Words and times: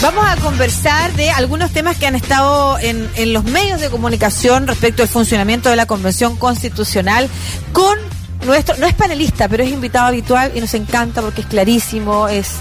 Vamos 0.00 0.24
a 0.24 0.36
conversar 0.36 1.12
de 1.14 1.30
algunos 1.32 1.72
temas 1.72 1.96
que 1.96 2.06
han 2.06 2.14
estado 2.14 2.78
en, 2.78 3.10
en 3.16 3.32
los 3.32 3.42
medios 3.42 3.80
de 3.80 3.90
comunicación 3.90 4.68
respecto 4.68 5.02
al 5.02 5.08
funcionamiento 5.08 5.70
de 5.70 5.76
la 5.76 5.86
Convención 5.86 6.36
Constitucional 6.36 7.28
con 7.72 7.98
nuestro, 8.46 8.76
no 8.76 8.86
es 8.86 8.94
panelista, 8.94 9.48
pero 9.48 9.64
es 9.64 9.70
invitado 9.70 10.06
habitual 10.06 10.52
y 10.54 10.60
nos 10.60 10.72
encanta 10.74 11.20
porque 11.20 11.40
es 11.40 11.48
clarísimo, 11.48 12.28
es, 12.28 12.52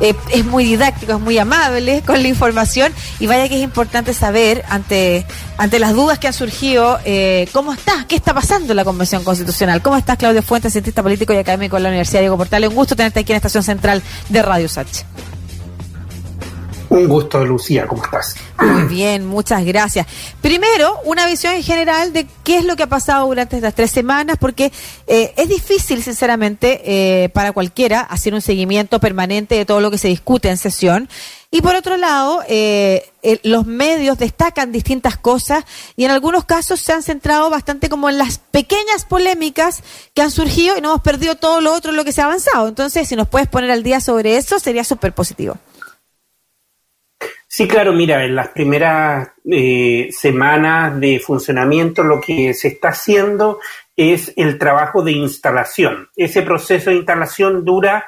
eh, 0.00 0.14
es 0.32 0.46
muy 0.46 0.64
didáctico, 0.64 1.12
es 1.12 1.20
muy 1.20 1.36
amable 1.36 2.02
con 2.06 2.22
la 2.22 2.28
información 2.28 2.90
y 3.20 3.26
vaya 3.26 3.46
que 3.50 3.56
es 3.56 3.62
importante 3.62 4.14
saber 4.14 4.64
ante, 4.70 5.26
ante 5.58 5.78
las 5.78 5.92
dudas 5.92 6.18
que 6.18 6.28
han 6.28 6.32
surgido, 6.32 6.98
eh, 7.04 7.46
¿cómo 7.52 7.74
está? 7.74 8.06
¿Qué 8.08 8.16
está 8.16 8.32
pasando 8.32 8.72
en 8.72 8.76
la 8.76 8.86
Convención 8.86 9.22
Constitucional? 9.22 9.82
¿Cómo 9.82 9.98
estás, 9.98 10.16
Claudio 10.16 10.42
Fuentes, 10.42 10.72
cientista 10.72 11.02
político 11.02 11.34
y 11.34 11.36
académico 11.36 11.76
de 11.76 11.82
la 11.82 11.90
Universidad 11.90 12.20
Diego 12.20 12.38
Portales? 12.38 12.70
Un 12.70 12.74
gusto 12.74 12.96
tenerte 12.96 13.20
aquí 13.20 13.32
en 13.32 13.34
la 13.34 13.38
Estación 13.38 13.64
Central 13.64 14.02
de 14.30 14.40
Radio 14.40 14.66
Sach. 14.66 15.04
Un 16.96 17.08
gusto, 17.08 17.44
Lucía, 17.44 17.86
¿cómo 17.86 18.02
estás? 18.02 18.36
Muy 18.58 18.84
bien, 18.84 19.26
muchas 19.26 19.62
gracias. 19.66 20.06
Primero, 20.40 20.98
una 21.04 21.26
visión 21.26 21.52
en 21.52 21.62
general 21.62 22.14
de 22.14 22.26
qué 22.42 22.56
es 22.56 22.64
lo 22.64 22.74
que 22.74 22.84
ha 22.84 22.88
pasado 22.88 23.26
durante 23.26 23.56
estas 23.56 23.74
tres 23.74 23.90
semanas, 23.90 24.38
porque 24.40 24.72
eh, 25.06 25.34
es 25.36 25.46
difícil, 25.46 26.02
sinceramente, 26.02 26.80
eh, 26.86 27.28
para 27.28 27.52
cualquiera 27.52 28.00
hacer 28.00 28.32
un 28.32 28.40
seguimiento 28.40 28.98
permanente 28.98 29.56
de 29.56 29.66
todo 29.66 29.82
lo 29.82 29.90
que 29.90 29.98
se 29.98 30.08
discute 30.08 30.48
en 30.48 30.56
sesión. 30.56 31.10
Y 31.50 31.60
por 31.60 31.74
otro 31.74 31.98
lado, 31.98 32.42
eh, 32.48 33.10
los 33.42 33.66
medios 33.66 34.16
destacan 34.16 34.72
distintas 34.72 35.18
cosas 35.18 35.64
y 35.96 36.06
en 36.06 36.10
algunos 36.10 36.46
casos 36.46 36.80
se 36.80 36.94
han 36.94 37.02
centrado 37.02 37.50
bastante 37.50 37.90
como 37.90 38.08
en 38.08 38.16
las 38.16 38.38
pequeñas 38.38 39.04
polémicas 39.04 39.82
que 40.14 40.22
han 40.22 40.30
surgido 40.30 40.78
y 40.78 40.80
no 40.80 40.92
hemos 40.92 41.02
perdido 41.02 41.34
todo 41.34 41.60
lo 41.60 41.74
otro 41.74 41.90
en 41.90 41.96
lo 41.98 42.04
que 42.04 42.12
se 42.12 42.22
ha 42.22 42.24
avanzado. 42.24 42.68
Entonces, 42.68 43.06
si 43.06 43.16
nos 43.16 43.28
puedes 43.28 43.48
poner 43.48 43.70
al 43.70 43.82
día 43.82 44.00
sobre 44.00 44.38
eso, 44.38 44.58
sería 44.58 44.82
súper 44.82 45.12
positivo. 45.12 45.58
Sí, 47.56 47.66
claro, 47.66 47.94
mira, 47.94 48.22
en 48.22 48.36
las 48.36 48.48
primeras 48.48 49.30
eh, 49.50 50.08
semanas 50.10 51.00
de 51.00 51.18
funcionamiento 51.18 52.02
lo 52.04 52.20
que 52.20 52.52
se 52.52 52.68
está 52.68 52.88
haciendo 52.88 53.60
es 53.96 54.30
el 54.36 54.58
trabajo 54.58 55.00
de 55.00 55.12
instalación. 55.12 56.10
Ese 56.16 56.42
proceso 56.42 56.90
de 56.90 56.96
instalación 56.96 57.64
dura 57.64 58.04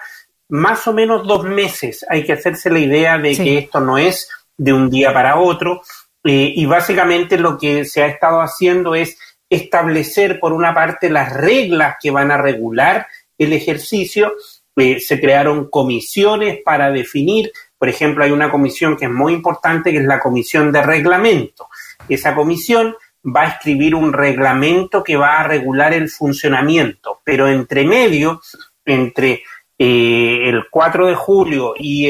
más 0.51 0.87
o 0.87 0.93
menos 0.93 1.27
dos 1.27 1.45
meses. 1.45 2.05
Hay 2.11 2.25
que 2.25 2.35
hacerse 2.35 2.69
la 2.69 2.81
idea 2.81 3.17
de 3.17 3.35
que 3.35 3.57
esto 3.57 3.81
no 3.81 3.97
es 3.97 4.29
de 4.59 4.75
un 4.75 4.91
día 4.91 5.15
para 5.15 5.41
otro. 5.41 5.81
Eh, 6.25 6.53
y 6.55 6.67
básicamente 6.67 7.39
lo 7.39 7.57
que 7.57 7.87
se 7.87 8.03
ha 8.03 8.07
estado 8.07 8.43
haciendo 8.43 8.95
es 8.95 9.17
establecer, 9.49 10.41
por 10.41 10.53
una 10.53 10.75
parte, 10.75 11.09
las 11.09 11.33
reglas 11.33 11.97
que 12.03 12.11
van 12.11 12.31
a 12.31 12.37
regular 12.37 13.07
el 13.39 13.55
ejercicio. 13.55 14.35
Eh, 14.77 15.01
se 15.01 15.19
crearon 15.19 15.71
comisiones 15.71 16.59
para 16.63 16.91
definir 16.91 17.51
por 17.79 17.89
ejemplo, 17.89 18.25
hay 18.25 18.33
una 18.33 18.51
comisión 18.51 18.97
que 18.97 19.05
es 19.05 19.11
muy 19.11 19.33
importante, 19.33 19.93
que 19.93 19.99
es 19.99 20.05
la 20.05 20.21
comisión 20.21 20.73
de 20.73 20.83
reglamento. 20.83 21.69
Esa 22.09 22.35
comisión 22.35 22.97
va 23.25 23.43
a 23.43 23.49
escribir 23.49 23.95
un 23.95 24.13
reglamento 24.13 25.05
que 25.05 25.17
va 25.17 25.39
a 25.39 25.45
regular 25.45 25.93
el 25.93 26.09
funcionamiento, 26.09 27.21
pero 27.25 27.49
entre 27.49 27.85
medio, 27.85 28.41
entre 28.85 29.43
eh, 29.79 30.49
el 30.49 30.69
4 30.69 31.07
de 31.07 31.15
julio 31.15 31.75
y 31.77 32.09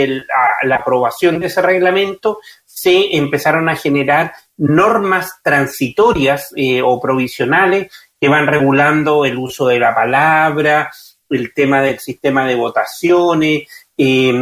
la 0.62 0.76
aprobación 0.76 1.38
de 1.38 1.46
ese 1.46 1.60
reglamento, 1.60 2.38
se 2.64 3.16
empezaron 3.16 3.68
a 3.68 3.76
generar 3.76 4.32
normas 4.56 5.40
transitorias 5.42 6.52
eh, 6.56 6.80
o 6.82 7.00
provisionales 7.00 7.92
que 8.20 8.28
van 8.28 8.46
regulando 8.46 9.24
el 9.24 9.36
uso 9.36 9.66
de 9.66 9.78
la 9.78 9.94
palabra, 9.94 10.90
el 11.28 11.52
tema 11.52 11.82
del 11.82 11.98
sistema 11.98 12.46
de 12.46 12.54
votaciones, 12.54 13.68
eh, 13.98 14.32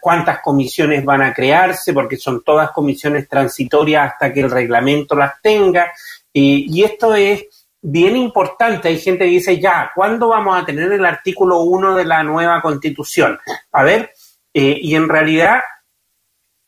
cuántas 0.00 0.40
comisiones 0.40 1.04
van 1.04 1.22
a 1.22 1.34
crearse, 1.34 1.92
porque 1.92 2.16
son 2.16 2.42
todas 2.42 2.70
comisiones 2.70 3.28
transitorias 3.28 4.12
hasta 4.12 4.32
que 4.32 4.40
el 4.40 4.50
reglamento 4.50 5.14
las 5.14 5.42
tenga. 5.42 5.92
y 6.32 6.82
esto 6.82 7.14
es 7.14 7.44
bien 7.82 8.16
importante. 8.16 8.88
Hay 8.88 8.98
gente 8.98 9.24
que 9.24 9.30
dice, 9.30 9.60
ya, 9.60 9.90
¿cuándo 9.94 10.28
vamos 10.28 10.60
a 10.60 10.64
tener 10.64 10.90
el 10.92 11.04
artículo 11.04 11.60
1 11.62 11.96
de 11.96 12.04
la 12.04 12.22
nueva 12.22 12.62
constitución? 12.62 13.38
A 13.72 13.82
ver, 13.82 14.12
eh, 14.54 14.78
y 14.80 14.94
en 14.94 15.08
realidad, 15.08 15.60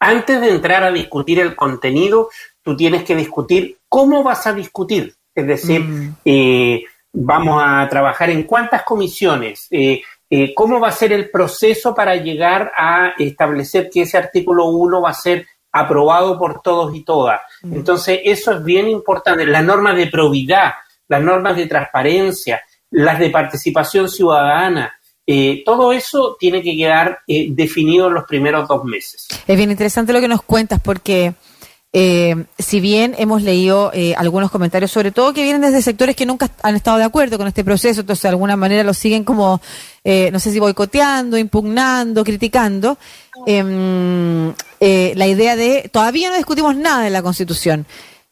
antes 0.01 0.41
de 0.41 0.51
entrar 0.51 0.83
a 0.83 0.93
discutir 0.93 1.39
el 1.39 1.55
contenido, 1.55 2.29
tú 2.63 2.77
tienes 2.77 3.05
que 3.05 3.15
discutir 3.15 3.79
cómo 3.89 4.23
vas 4.23 4.47
a 4.47 4.53
discutir. 4.53 5.15
Es 5.35 5.47
decir, 5.47 5.81
mm. 5.81 6.17
eh, 6.25 6.85
vamos 7.13 7.63
a 7.65 7.89
trabajar 7.89 8.31
en 8.31 8.43
cuántas 8.43 8.83
comisiones, 8.83 9.69
eh, 9.71 10.03
eh, 10.31 10.55
¿Cómo 10.55 10.81
va 10.81 10.89
a 10.89 10.93
ser 10.93 11.13
el 11.13 11.31
proceso 11.31 11.95
para 11.95 12.17
llegar 12.17 12.73
a 12.77 13.13
establecer 13.19 13.91
que 13.91 14.03
ese 14.03 14.19
artículo 14.19 14.67
1 14.67 15.01
va 15.01 15.11
a 15.11 15.15
ser 15.15 15.47
aprobado 15.71 16.39
por 16.39 16.63
todos 16.63 16.95
y 16.95 17.05
todas? 17.05 17.41
Mm. 17.63 17.75
Entonces, 17.75 18.21
eso 18.25 18.53
es 18.53 18.65
bien 18.65 18.89
importante. 18.89 19.47
Las 19.47 19.65
normas 19.65 19.97
de 19.97 20.07
probidad, 20.07 20.73
las 21.09 21.23
normas 21.23 21.57
de 21.57 21.67
transparencia, 21.67 22.63
las 22.91 23.19
de 23.19 23.31
participación 23.31 24.09
ciudadana, 24.09 24.95
eh, 25.27 25.63
todo 25.65 25.93
eso 25.93 26.37
tiene 26.39 26.63
que 26.63 26.77
quedar 26.77 27.21
eh, 27.27 27.49
definido 27.51 28.09
en 28.09 28.15
los 28.15 28.25
primeros 28.25 28.69
dos 28.69 28.85
meses. 28.85 29.27
Es 29.47 29.57
bien 29.57 29.71
interesante 29.71 30.13
lo 30.13 30.21
que 30.21 30.29
nos 30.29 30.43
cuentas 30.43 30.81
porque 30.83 31.35
eh, 31.97 32.47
si 32.59 32.81
bien 32.81 33.15
hemos 33.19 33.43
leído 33.43 33.93
eh, 33.95 34.17
algunos 34.17 34.51
comentarios, 34.51 34.91
sobre 34.91 35.13
todo 35.13 35.33
que 35.33 35.45
vienen 35.45 35.63
desde 35.63 35.81
sectores 35.81 36.17
que 36.17 36.27
nunca 36.27 36.51
han 36.65 36.75
estado 36.75 36.99
de 36.99 37.05
acuerdo 37.05 37.39
con 37.39 37.47
este 37.47 37.63
proceso, 37.63 38.01
entonces 38.01 38.25
de 38.25 38.31
alguna 38.31 38.57
manera 38.57 38.83
lo 38.83 38.93
siguen 38.93 39.23
como, 39.23 39.61
eh, 40.03 40.29
no 40.33 40.41
sé 40.41 40.51
si 40.51 40.59
boicoteando, 40.59 41.39
impugnando, 41.39 42.25
criticando, 42.25 42.99
em, 43.47 44.53
la 44.81 45.27
idea 45.29 45.55
de 45.55 45.89
todavía 45.93 46.31
no 46.31 46.37
discutimos 46.37 46.75
nada 46.75 47.05
de 47.05 47.11
la 47.11 47.23
Constitución. 47.23 47.87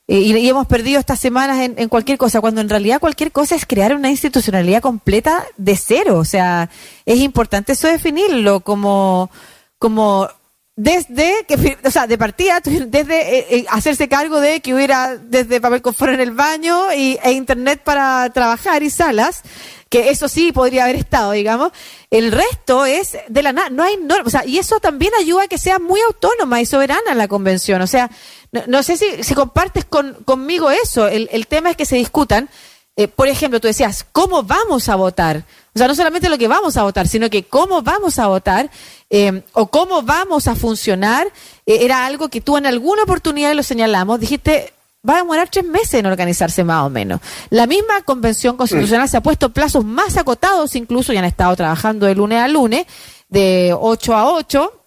Y, 0.09 0.49
hemos 0.49 0.67
perdido 0.67 0.99
estas 0.99 1.21
semanas 1.21 1.61
en, 1.61 1.75
en, 1.79 1.89
cualquier 1.89 2.19
cosa, 2.19 2.41
cuando 2.41 2.61
en 2.61 2.69
realidad 2.69 2.99
cualquier 2.99 3.31
cosa 3.31 3.55
es 3.55 3.65
crear 3.65 3.95
una 3.95 4.11
institucionalidad 4.11 4.83
completa 4.83 5.45
de 5.57 5.77
cero. 5.77 6.19
O 6.19 6.25
sea, 6.25 6.69
es 7.07 7.21
importante 7.21 7.73
eso 7.73 7.87
definirlo 7.87 8.61
como, 8.61 9.31
como 9.79 10.29
desde 10.77 11.45
que, 11.47 11.79
o 11.85 11.91
sea, 11.91 12.07
de 12.07 12.17
partida, 12.17 12.61
desde 12.65 13.39
eh, 13.39 13.47
eh, 13.51 13.67
hacerse 13.71 14.09
cargo 14.09 14.41
de 14.41 14.61
que 14.61 14.75
hubiera 14.75 15.17
desde 15.17 15.61
papel 15.61 15.83
confort 15.83 16.15
en 16.15 16.21
el 16.21 16.31
baño 16.31 16.93
y, 16.93 17.19
e 17.23 17.33
internet 17.33 17.83
para 17.85 18.31
trabajar 18.31 18.83
y 18.83 18.91
salas, 18.91 19.43
que 19.89 20.09
eso 20.09 20.27
sí 20.29 20.53
podría 20.53 20.85
haber 20.85 20.97
estado, 20.97 21.33
digamos. 21.33 21.73
El 22.11 22.33
resto 22.33 22.87
es 22.87 23.19
de 23.29 23.43
la 23.43 23.53
nada, 23.53 23.69
no 23.69 23.83
hay 23.83 23.99
normas, 23.99 24.29
o 24.29 24.31
sea, 24.31 24.47
y 24.47 24.59
eso 24.59 24.81
también 24.81 25.13
ayuda 25.21 25.45
a 25.45 25.49
que 25.49 25.59
sea 25.59 25.79
muy 25.79 26.01
autónoma 26.01 26.63
y 26.63 26.67
soberana 26.67 27.15
la 27.15 27.29
convención. 27.29 27.83
O 27.83 27.87
sea, 27.87 28.11
no, 28.67 28.83
sé 28.83 28.97
si, 28.97 29.23
si 29.23 29.35
compartes 29.35 29.85
con, 29.85 30.15
conmigo 30.25 30.71
eso. 30.71 31.09
El, 31.09 31.29
el 31.33 31.47
tema 31.47 31.71
es 31.71 31.77
que 31.77 31.85
se 31.85 31.97
discutan 31.97 32.49
eh, 32.97 33.09
por 33.09 33.29
ejemplo, 33.29 33.59
tú 33.59 33.69
decías, 33.69 34.05
¿cómo 34.13 34.43
vamos 34.43 34.89
a 34.89 34.97
votar? 34.97 35.45
O 35.75 35.79
sea, 35.79 35.89
no 35.89 35.95
solamente 35.95 36.29
lo 36.29 36.37
que 36.37 36.49
vamos 36.49 36.77
a 36.77 36.83
votar, 36.83 37.09
sino 37.09 37.31
que 37.31 37.45
cómo 37.45 37.81
vamos 37.81 38.19
a 38.19 38.27
votar 38.27 38.71
eh, 39.09 39.43
o 39.53 39.67
cómo 39.69 40.03
vamos 40.03 40.47
a 40.47 40.55
funcionar, 40.55 41.27
eh, 41.65 41.79
era 41.81 42.05
algo 42.05 42.29
que 42.29 42.43
tú 42.43 42.59
en 42.59 42.67
alguna 42.67 43.05
oportunidad 43.05 43.55
lo 43.55 43.63
señalamos, 43.63 44.21
dijiste, 44.21 44.75
va 45.09 45.15
a 45.15 45.19
demorar 45.19 45.49
tres 45.49 45.65
meses 45.65 45.95
en 45.95 46.07
organizarse 46.07 46.65
más 46.65 46.85
o 46.85 46.91
menos. 46.91 47.21
La 47.49 47.67
misma 47.67 48.03
convención 48.03 48.59
constitucional 48.59 49.09
se 49.09 49.17
ha 49.17 49.23
puesto 49.23 49.49
plazos 49.51 49.85
más 49.85 50.19
acotados, 50.19 50.77
incluso 50.77 51.15
ya 51.15 51.21
han 51.21 51.25
estado 51.25 51.57
trabajando 51.57 52.05
de 52.05 52.15
lunes 52.15 52.41
a 52.41 52.49
lunes, 52.49 52.87
de 53.31 53.75
8 53.79 54.15
a 54.15 54.31
8 54.35 54.82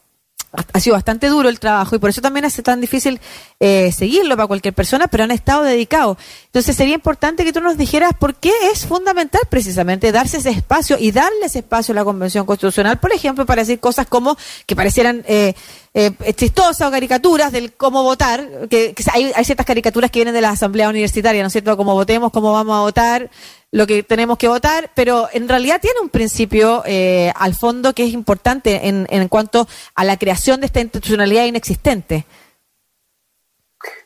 ha 0.73 0.79
sido 0.79 0.95
bastante 0.95 1.27
duro 1.27 1.49
el 1.49 1.59
trabajo 1.59 1.95
y 1.95 1.99
por 1.99 2.09
eso 2.09 2.21
también 2.21 2.45
hace 2.45 2.63
tan 2.63 2.81
difícil 2.81 3.19
eh, 3.59 3.91
seguirlo 3.91 4.35
para 4.35 4.47
cualquier 4.47 4.73
persona, 4.73 5.07
pero 5.07 5.23
han 5.23 5.31
estado 5.31 5.63
dedicados. 5.63 6.17
Entonces 6.45 6.75
sería 6.75 6.95
importante 6.95 7.43
que 7.43 7.53
tú 7.53 7.61
nos 7.61 7.77
dijeras 7.77 8.13
por 8.19 8.35
qué 8.35 8.51
es 8.71 8.85
fundamental 8.85 9.41
precisamente 9.49 10.11
darse 10.11 10.37
ese 10.37 10.51
espacio 10.51 10.97
y 10.99 11.11
darle 11.11 11.45
ese 11.45 11.59
espacio 11.59 11.93
a 11.93 11.95
la 11.95 12.03
Convención 12.03 12.45
Constitucional, 12.45 12.99
por 12.99 13.13
ejemplo, 13.13 13.45
para 13.45 13.61
decir 13.61 13.79
cosas 13.79 14.07
como 14.07 14.37
que 14.65 14.75
parecieran 14.75 15.23
eh, 15.27 15.53
eh, 15.97 16.11
chistosas 16.33 16.89
o 16.89 16.91
caricaturas 16.91 17.53
del 17.53 17.71
cómo 17.71 18.03
votar, 18.03 18.67
que, 18.69 18.93
hay, 19.13 19.31
hay, 19.33 19.45
ciertas 19.45 19.65
caricaturas 19.65 20.11
que 20.11 20.19
vienen 20.19 20.33
de 20.33 20.41
la 20.41 20.49
Asamblea 20.49 20.89
Universitaria, 20.89 21.41
¿no 21.41 21.47
es 21.47 21.53
cierto? 21.53 21.77
Cómo 21.77 21.93
votemos, 21.93 22.33
cómo 22.33 22.51
vamos 22.51 22.75
a 22.75 22.81
votar, 22.81 23.29
lo 23.71 23.87
que 23.87 24.03
tenemos 24.03 24.37
que 24.37 24.49
votar, 24.49 24.91
pero 24.93 25.29
en 25.31 25.47
realidad 25.47 25.79
tiene 25.79 26.01
un 26.01 26.09
principio 26.09 26.83
eh, 26.85 27.31
al 27.33 27.55
fondo 27.55 27.93
que 27.93 28.03
es 28.03 28.11
importante 28.11 28.89
en, 28.89 29.07
en 29.09 29.29
cuanto 29.29 29.69
a 29.95 30.03
la 30.03 30.17
creación 30.17 30.59
de 30.59 30.65
esta 30.65 30.81
institucionalidad 30.81 31.45
inexistente. 31.45 32.25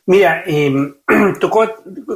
Mira, 0.10 0.44
eh, 0.48 0.74
tú 1.40 1.52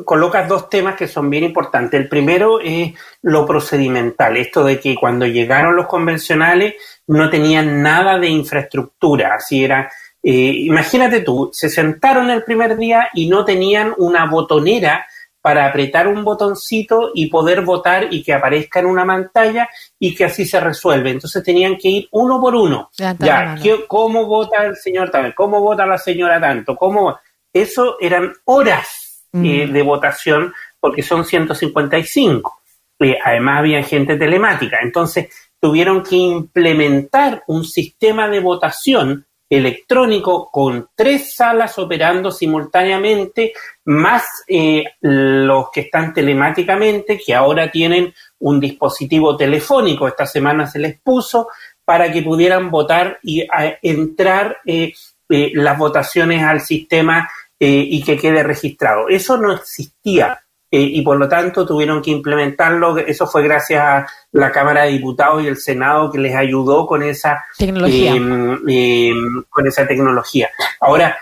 colocas 0.04 0.48
dos 0.48 0.68
temas 0.68 0.96
que 0.96 1.08
son 1.08 1.30
bien 1.30 1.44
importantes. 1.44 2.00
El 2.00 2.10
primero 2.10 2.60
es 2.60 2.94
lo 3.22 3.46
procedimental, 3.46 4.36
esto 4.38 4.64
de 4.64 4.80
que 4.80 4.96
cuando 4.96 5.28
llegaron 5.28 5.76
los 5.76 5.86
convencionales 5.86 6.74
no 7.08 7.30
tenían 7.30 7.82
nada 7.82 8.18
de 8.18 8.30
infraestructura, 8.30 9.36
así 9.36 9.64
era. 9.64 9.92
Eh, 10.22 10.32
imagínate 10.32 11.22
tú, 11.22 11.50
se 11.52 11.70
sentaron 11.70 12.30
el 12.30 12.44
primer 12.44 12.78
día 12.78 13.10
y 13.14 13.28
no 13.28 13.44
tenían 13.44 13.94
una 13.98 14.26
botonera 14.26 15.06
para 15.44 15.66
apretar 15.66 16.08
un 16.08 16.24
botoncito 16.24 17.12
y 17.14 17.28
poder 17.28 17.66
votar 17.66 18.08
y 18.10 18.24
que 18.24 18.34
aparezca 18.34 18.80
en 18.80 18.86
una 18.86 19.06
pantalla 19.06 19.68
y 20.00 20.16
que 20.16 20.24
así 20.24 20.46
se 20.46 20.58
resuelve. 20.58 21.10
Entonces 21.12 21.44
tenían 21.44 21.76
que 21.76 21.90
ir 21.90 22.08
uno 22.12 22.40
por 22.40 22.56
uno. 22.56 22.90
Ya, 23.20 23.58
¿cómo 23.90 24.26
vota 24.26 24.64
el 24.64 24.78
señor 24.78 25.12
tal? 25.12 25.36
¿Cómo 25.36 25.60
vota 25.60 25.86
la 25.86 25.98
señora 25.98 26.40
tanto? 26.40 26.78
¿Cómo? 26.78 27.20
Eso 27.52 27.98
eran 28.00 28.34
horas 28.46 29.28
eh, 29.34 29.68
mm. 29.68 29.74
de 29.74 29.82
votación 29.82 30.54
porque 30.80 31.04
son 31.04 31.26
155. 31.26 32.62
Eh, 33.00 33.18
además 33.22 33.60
había 33.60 33.84
gente 33.84 34.16
telemática. 34.16 34.78
Entonces 34.82 35.28
tuvieron 35.64 36.04
que 36.04 36.18
implementar 36.18 37.46
un 37.48 37.64
sistema 37.64 38.28
de 38.28 38.42
votación 38.42 39.26
electrónico 39.50 40.50
con 40.52 40.90
tres 40.94 41.38
salas 41.38 41.80
operando 41.80 42.32
simultáneamente, 42.32 43.54
más 43.86 44.26
eh, 44.46 44.84
los 45.00 45.68
que 45.72 45.80
están 45.80 46.14
telemáticamente, 46.14 47.18
que 47.18 47.34
ahora 47.34 47.72
tienen 47.72 48.14
un 48.40 48.60
dispositivo 48.60 49.38
telefónico, 49.38 50.06
esta 50.06 50.26
semana 50.26 50.68
se 50.68 50.80
les 50.80 51.00
puso, 51.00 51.48
para 51.86 52.12
que 52.12 52.22
pudieran 52.22 52.70
votar 52.70 53.20
y 53.24 53.48
entrar 53.82 54.58
eh, 54.66 54.92
eh, 55.30 55.52
las 55.54 55.78
votaciones 55.78 56.44
al 56.44 56.60
sistema 56.60 57.30
y 57.58 58.04
que 58.04 58.18
quede 58.18 58.44
registrado. 58.44 59.08
Eso 59.08 59.38
no 59.38 59.54
existía 59.54 60.43
eh, 60.76 60.90
y 60.92 61.04
por 61.04 61.20
lo 61.20 61.30
tanto 61.30 61.68
tuvieron 61.68 62.02
que 62.02 62.10
implementarlo. 62.10 62.98
Eso 62.98 63.28
fue 63.28 63.44
gracias 63.44 63.80
a 63.80 64.08
la 64.32 64.52
Cámara 64.52 64.82
de 64.86 64.94
Diputados 64.94 65.44
y 65.44 65.48
el 65.48 65.58
Senado 65.58 66.12
que 66.12 66.18
les 66.18 66.36
ayudó 66.36 66.88
con 66.88 67.04
esa 67.04 67.46
tecnología. 67.56 68.16
Em, 68.16 68.58
em, 68.68 69.44
con 69.52 69.68
esa 69.68 69.86
tecnología. 69.86 70.50
Ahora, 70.80 71.16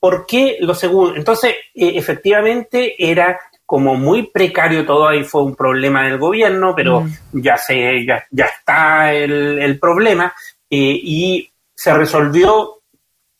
¿por 0.00 0.26
qué 0.26 0.56
lo 0.58 0.74
segundo? 0.74 1.14
Entonces, 1.14 1.52
eh, 1.72 1.92
efectivamente 1.94 2.96
era 2.98 3.38
como 3.64 3.94
muy 3.94 4.24
precario 4.24 4.84
todo, 4.84 5.06
ahí 5.06 5.22
fue 5.22 5.44
un 5.44 5.54
problema 5.54 6.02
del 6.02 6.18
gobierno, 6.18 6.74
pero 6.74 7.02
mm. 7.02 7.10
ya, 7.34 7.56
se, 7.56 8.04
ya, 8.04 8.26
ya 8.32 8.46
está 8.46 9.14
el, 9.14 9.60
el 9.60 9.78
problema 9.78 10.34
eh, 10.68 11.00
y 11.00 11.48
se 11.72 11.94
resolvió 11.94 12.80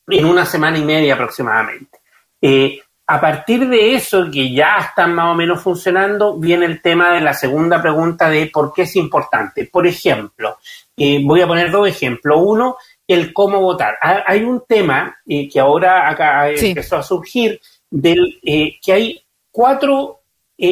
en 0.06 0.26
una 0.26 0.46
semana 0.46 0.78
y 0.78 0.84
media 0.84 1.14
aproximadamente. 1.14 1.98
Eh, 2.40 2.78
a 3.08 3.20
partir 3.20 3.68
de 3.68 3.94
eso, 3.94 4.28
que 4.32 4.52
ya 4.52 4.78
están 4.78 5.14
más 5.14 5.32
o 5.32 5.34
menos 5.34 5.60
funcionando, 5.60 6.36
viene 6.38 6.66
el 6.66 6.82
tema 6.82 7.14
de 7.14 7.20
la 7.20 7.34
segunda 7.34 7.80
pregunta 7.80 8.28
de 8.28 8.46
por 8.52 8.72
qué 8.72 8.82
es 8.82 8.96
importante. 8.96 9.68
Por 9.70 9.86
ejemplo, 9.86 10.58
eh, 10.96 11.20
voy 11.24 11.40
a 11.40 11.46
poner 11.46 11.70
dos 11.70 11.86
ejemplos. 11.88 12.40
Uno, 12.42 12.76
el 13.06 13.32
cómo 13.32 13.60
votar. 13.60 13.96
Hay 14.00 14.42
un 14.42 14.64
tema 14.66 15.16
eh, 15.24 15.48
que 15.48 15.60
ahora 15.60 16.08
acá 16.08 16.50
empezó 16.50 16.96
a 16.96 17.02
surgir, 17.04 17.60
del, 17.88 18.40
eh, 18.42 18.76
que 18.84 18.92
hay 18.92 19.22
cuatro 19.52 20.20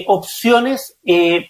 opciones 0.07 0.97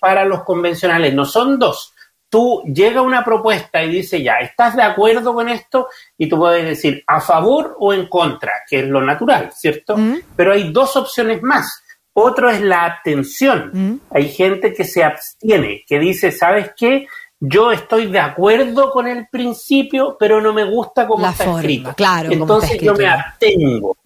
para 0.00 0.24
los 0.24 0.42
convencionales, 0.42 1.14
no 1.14 1.24
son 1.24 1.56
dos 1.56 1.93
tú 2.34 2.64
llega 2.64 3.00
una 3.00 3.24
propuesta 3.24 3.80
y 3.84 3.90
dice 3.90 4.20
ya, 4.20 4.38
¿estás 4.38 4.74
de 4.74 4.82
acuerdo 4.82 5.32
con 5.34 5.48
esto? 5.48 5.86
Y 6.18 6.28
tú 6.28 6.36
puedes 6.36 6.64
decir 6.64 7.04
a 7.06 7.20
favor 7.20 7.76
o 7.78 7.94
en 7.94 8.08
contra, 8.08 8.50
que 8.68 8.80
es 8.80 8.88
lo 8.88 9.00
natural, 9.00 9.52
¿cierto? 9.54 9.96
Mm. 9.96 10.16
Pero 10.34 10.52
hay 10.52 10.72
dos 10.72 10.96
opciones 10.96 11.42
más. 11.42 11.84
Otro 12.12 12.50
es 12.50 12.60
la 12.60 12.86
abstención. 12.86 13.70
Mm. 13.72 14.00
Hay 14.10 14.30
gente 14.30 14.74
que 14.74 14.82
se 14.82 15.04
abstiene, 15.04 15.84
que 15.86 16.00
dice, 16.00 16.32
¿sabes 16.32 16.72
qué? 16.76 17.06
Yo 17.38 17.70
estoy 17.70 18.06
de 18.08 18.18
acuerdo 18.18 18.90
con 18.90 19.06
el 19.06 19.28
principio, 19.28 20.16
pero 20.18 20.40
no 20.40 20.52
me 20.52 20.64
gusta 20.64 21.06
cómo 21.06 21.24
está 21.28 21.44
escrito. 21.44 21.94
Claro, 21.94 22.32
Entonces 22.32 22.80
yo 22.80 22.94
me 22.94 23.06
abstengo. 23.06 23.96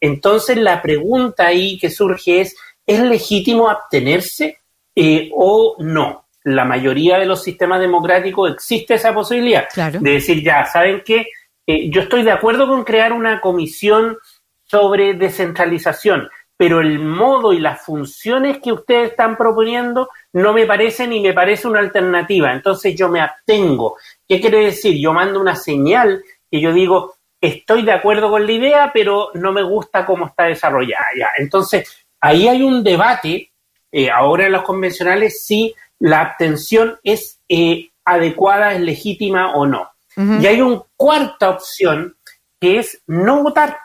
Entonces 0.00 0.56
la 0.56 0.80
pregunta 0.80 1.48
ahí 1.48 1.76
que 1.76 1.90
surge 1.90 2.40
es, 2.40 2.56
¿es 2.86 3.00
legítimo 3.00 3.68
abstenerse 3.68 4.62
eh, 4.96 5.30
o 5.34 5.76
no? 5.78 6.24
La 6.44 6.64
mayoría 6.64 7.18
de 7.18 7.26
los 7.26 7.42
sistemas 7.42 7.80
democráticos 7.80 8.50
existe 8.52 8.94
esa 8.94 9.14
posibilidad 9.14 9.68
de 9.74 10.10
decir, 10.10 10.42
ya, 10.42 10.64
¿saben 10.64 11.02
qué? 11.04 11.26
Eh, 11.66 11.90
yo 11.90 12.02
estoy 12.02 12.22
de 12.22 12.32
acuerdo 12.32 12.66
con 12.66 12.84
crear 12.84 13.12
una 13.12 13.40
comisión 13.40 14.16
sobre 14.64 15.14
descentralización, 15.14 16.28
pero 16.56 16.80
el 16.80 16.98
modo 16.98 17.52
y 17.52 17.58
las 17.58 17.82
funciones 17.82 18.58
que 18.58 18.72
ustedes 18.72 19.10
están 19.10 19.36
proponiendo 19.36 20.08
no 20.32 20.52
me 20.52 20.66
parecen 20.66 21.12
y 21.12 21.20
me 21.20 21.32
parece 21.32 21.68
una 21.68 21.80
alternativa. 21.80 22.52
Entonces 22.52 22.94
yo 22.94 23.08
me 23.08 23.20
abstengo. 23.20 23.96
¿Qué 24.28 24.40
quiere 24.40 24.64
decir? 24.66 24.98
Yo 24.98 25.12
mando 25.12 25.40
una 25.40 25.56
señal 25.56 26.22
que 26.50 26.60
yo 26.60 26.72
digo, 26.72 27.14
estoy 27.40 27.82
de 27.82 27.92
acuerdo 27.92 28.30
con 28.30 28.44
la 28.44 28.52
idea, 28.52 28.90
pero 28.92 29.30
no 29.34 29.52
me 29.52 29.62
gusta 29.62 30.04
cómo 30.04 30.26
está 30.26 30.44
desarrollada. 30.44 31.06
Ya. 31.18 31.28
Entonces, 31.38 32.04
ahí 32.20 32.48
hay 32.48 32.62
un 32.62 32.84
debate. 32.84 33.52
Eh, 33.92 34.10
ahora 34.10 34.46
en 34.46 34.52
los 34.52 34.62
convencionales 34.62 35.44
sí 35.44 35.74
la 36.00 36.22
abstención 36.22 36.98
es 37.04 37.38
eh, 37.48 37.90
adecuada, 38.04 38.72
es 38.72 38.80
legítima 38.80 39.54
o 39.54 39.66
no. 39.66 39.88
Y 40.16 40.46
hay 40.46 40.60
una 40.60 40.82
cuarta 40.96 41.48
opción 41.48 42.14
que 42.60 42.78
es 42.78 43.00
no 43.06 43.42
votar. 43.42 43.78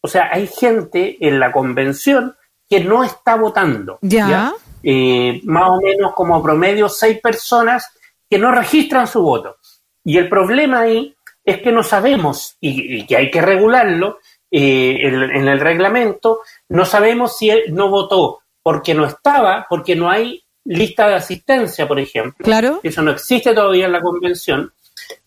O 0.00 0.06
sea, 0.06 0.28
hay 0.30 0.46
gente 0.46 1.16
en 1.26 1.40
la 1.40 1.50
convención 1.50 2.36
que 2.68 2.78
no 2.78 3.02
está 3.02 3.34
votando. 3.34 3.98
Ya. 4.02 4.52
Eh, 4.84 5.40
más 5.44 5.70
o 5.70 5.80
menos 5.80 6.14
como 6.14 6.40
promedio 6.40 6.88
seis 6.88 7.18
personas 7.20 7.92
que 8.28 8.38
no 8.38 8.52
registran 8.52 9.08
su 9.08 9.22
voto. 9.22 9.56
Y 10.04 10.18
el 10.18 10.28
problema 10.28 10.80
ahí 10.80 11.14
es 11.44 11.60
que 11.60 11.72
no 11.72 11.82
sabemos, 11.82 12.56
y, 12.60 13.04
que 13.06 13.16
hay 13.16 13.30
que 13.30 13.42
regularlo 13.42 14.18
eh, 14.50 14.98
en, 15.02 15.48
el 15.48 15.60
reglamento, 15.60 16.40
no 16.68 16.84
sabemos 16.84 17.36
si 17.36 17.50
él 17.50 17.62
no 17.74 17.88
votó 17.88 18.40
porque 18.62 18.94
no 18.94 19.04
estaba, 19.04 19.66
porque 19.68 19.96
no 19.96 20.08
hay 20.08 20.44
lista 20.70 21.08
de 21.08 21.14
asistencia, 21.14 21.86
por 21.88 21.98
ejemplo. 21.98 22.44
Claro. 22.44 22.80
Eso 22.82 23.02
no 23.02 23.10
existe 23.10 23.52
todavía 23.54 23.86
en 23.86 23.92
la 23.92 24.00
convención. 24.00 24.72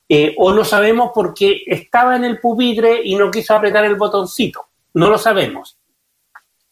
Eh, 0.07 0.33
o 0.37 0.53
no 0.53 0.63
sabemos 0.63 1.11
porque 1.13 1.63
estaba 1.65 2.15
en 2.15 2.23
el 2.23 2.39
pupitre 2.39 3.01
y 3.03 3.15
no 3.15 3.31
quiso 3.31 3.53
apretar 3.53 3.83
el 3.85 3.95
botoncito. 3.95 4.67
No 4.93 5.09
lo 5.09 5.17
sabemos. 5.17 5.77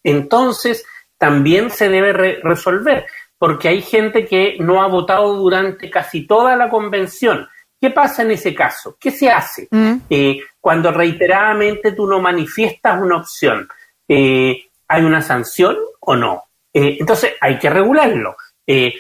Entonces, 0.04 0.86
también 1.18 1.70
se 1.70 1.90
debe 1.90 2.40
resolver, 2.44 3.06
porque 3.38 3.68
hay 3.68 3.82
gente 3.82 4.26
que 4.26 4.58
no 4.60 4.82
ha 4.82 4.88
votado 4.88 5.36
durante 5.36 5.90
casi 5.90 6.26
toda 6.26 6.56
la 6.56 6.70
convención. 6.70 7.48
¿Qué 7.80 7.90
pasa 7.90 8.22
en 8.22 8.32
ese 8.32 8.54
caso? 8.54 8.96
¿Qué 9.00 9.12
se 9.12 9.30
hace 9.30 9.68
mm. 9.72 9.94
eh, 10.10 10.40
cuando 10.60 10.92
reiteradamente 10.92 11.94
tú 11.94 12.08
no 12.08 12.20
manifiestas 12.20 13.02
una 13.02 13.18
opción? 13.18 13.68
Eh, 14.08 14.66
¿Hay 14.88 15.04
una 15.04 15.22
sanción 15.22 15.78
o 16.00 16.16
no? 16.16 16.44
entonces 16.74 17.34
hay 17.42 17.60
que 17.60 17.70
regularlo. 17.70 18.38
Eh, 18.66 18.94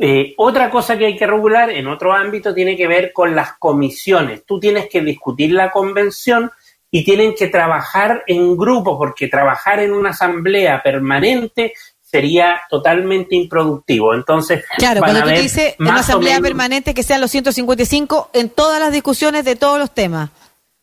eh, 0.00 0.34
otra 0.36 0.70
cosa 0.70 0.96
que 0.96 1.06
hay 1.06 1.16
que 1.16 1.26
regular 1.26 1.70
en 1.70 1.88
otro 1.88 2.12
ámbito 2.14 2.54
tiene 2.54 2.76
que 2.76 2.86
ver 2.86 3.12
con 3.12 3.34
las 3.34 3.54
comisiones. 3.58 4.44
Tú 4.46 4.60
tienes 4.60 4.88
que 4.88 5.00
discutir 5.00 5.52
la 5.52 5.70
convención 5.70 6.50
y 6.90 7.04
tienen 7.04 7.34
que 7.34 7.48
trabajar 7.48 8.22
en 8.26 8.56
grupo, 8.56 8.96
porque 8.96 9.28
trabajar 9.28 9.80
en 9.80 9.92
una 9.92 10.10
asamblea 10.10 10.82
permanente 10.82 11.74
sería 12.00 12.62
totalmente 12.70 13.34
improductivo. 13.34 14.14
Entonces, 14.14 14.64
claro, 14.78 15.00
cuando 15.00 15.22
tú 15.22 15.28
dices 15.28 15.74
una 15.78 15.96
asamblea 15.96 16.40
permanente 16.40 16.94
que 16.94 17.02
sean 17.02 17.20
los 17.20 17.30
155 17.30 18.30
en 18.32 18.50
todas 18.50 18.80
las 18.80 18.92
discusiones 18.92 19.44
de 19.44 19.56
todos 19.56 19.78
los 19.78 19.92
temas. 19.92 20.30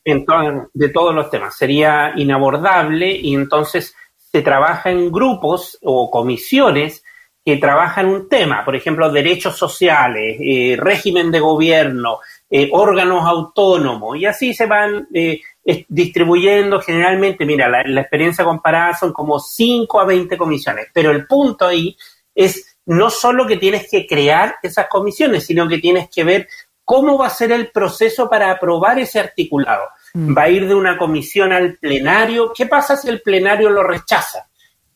En 0.03 0.25
de 0.73 0.89
todos 0.89 1.15
los 1.15 1.31
temas. 1.31 1.55
Sería 1.55 2.11
inabordable 2.15 3.11
y 3.11 3.33
entonces 3.33 3.95
se 4.31 4.41
trabaja 4.41 4.91
en 4.91 5.11
grupos 5.11 5.79
o 5.81 6.11
comisiones 6.11 7.03
que 7.45 7.57
trabajan 7.57 8.07
un 8.07 8.27
tema, 8.27 8.65
por 8.65 8.75
ejemplo, 8.75 9.11
derechos 9.11 9.55
sociales, 9.55 10.37
eh, 10.41 10.75
régimen 10.79 11.29
de 11.29 11.39
gobierno, 11.39 12.17
eh, 12.49 12.69
órganos 12.73 13.23
autónomos, 13.23 14.17
y 14.17 14.25
así 14.25 14.55
se 14.55 14.65
van 14.65 15.07
eh, 15.13 15.41
distribuyendo 15.87 16.81
generalmente, 16.81 17.45
mira, 17.45 17.69
la, 17.69 17.83
la, 17.85 18.01
experiencia 18.01 18.43
comparada 18.43 18.95
son 18.95 19.13
como 19.13 19.39
5 19.39 19.99
a 19.99 20.05
20 20.05 20.35
comisiones, 20.37 20.87
pero 20.91 21.11
el 21.11 21.27
punto 21.27 21.67
ahí 21.67 21.95
es 22.33 22.77
no 22.87 23.11
solo 23.11 23.45
que 23.45 23.57
tienes 23.57 23.89
que 23.91 24.07
crear 24.07 24.55
esas 24.63 24.87
comisiones, 24.87 25.45
sino 25.45 25.67
que 25.67 25.77
tienes 25.77 26.09
que 26.09 26.23
ver 26.23 26.47
cómo 26.83 27.17
va 27.17 27.27
a 27.27 27.31
ser 27.31 27.51
el 27.51 27.71
proceso 27.71 28.27
para 28.27 28.51
aprobar 28.51 28.97
ese 28.99 29.19
articulado. 29.19 29.83
Mm. 30.13 30.37
Va 30.37 30.43
a 30.43 30.49
ir 30.49 30.67
de 30.67 30.75
una 30.75 30.97
comisión 30.97 31.51
al 31.51 31.77
plenario. 31.77 32.53
¿Qué 32.55 32.67
pasa 32.67 32.95
si 32.95 33.09
el 33.09 33.21
plenario 33.21 33.69
lo 33.69 33.83
rechaza? 33.83 34.47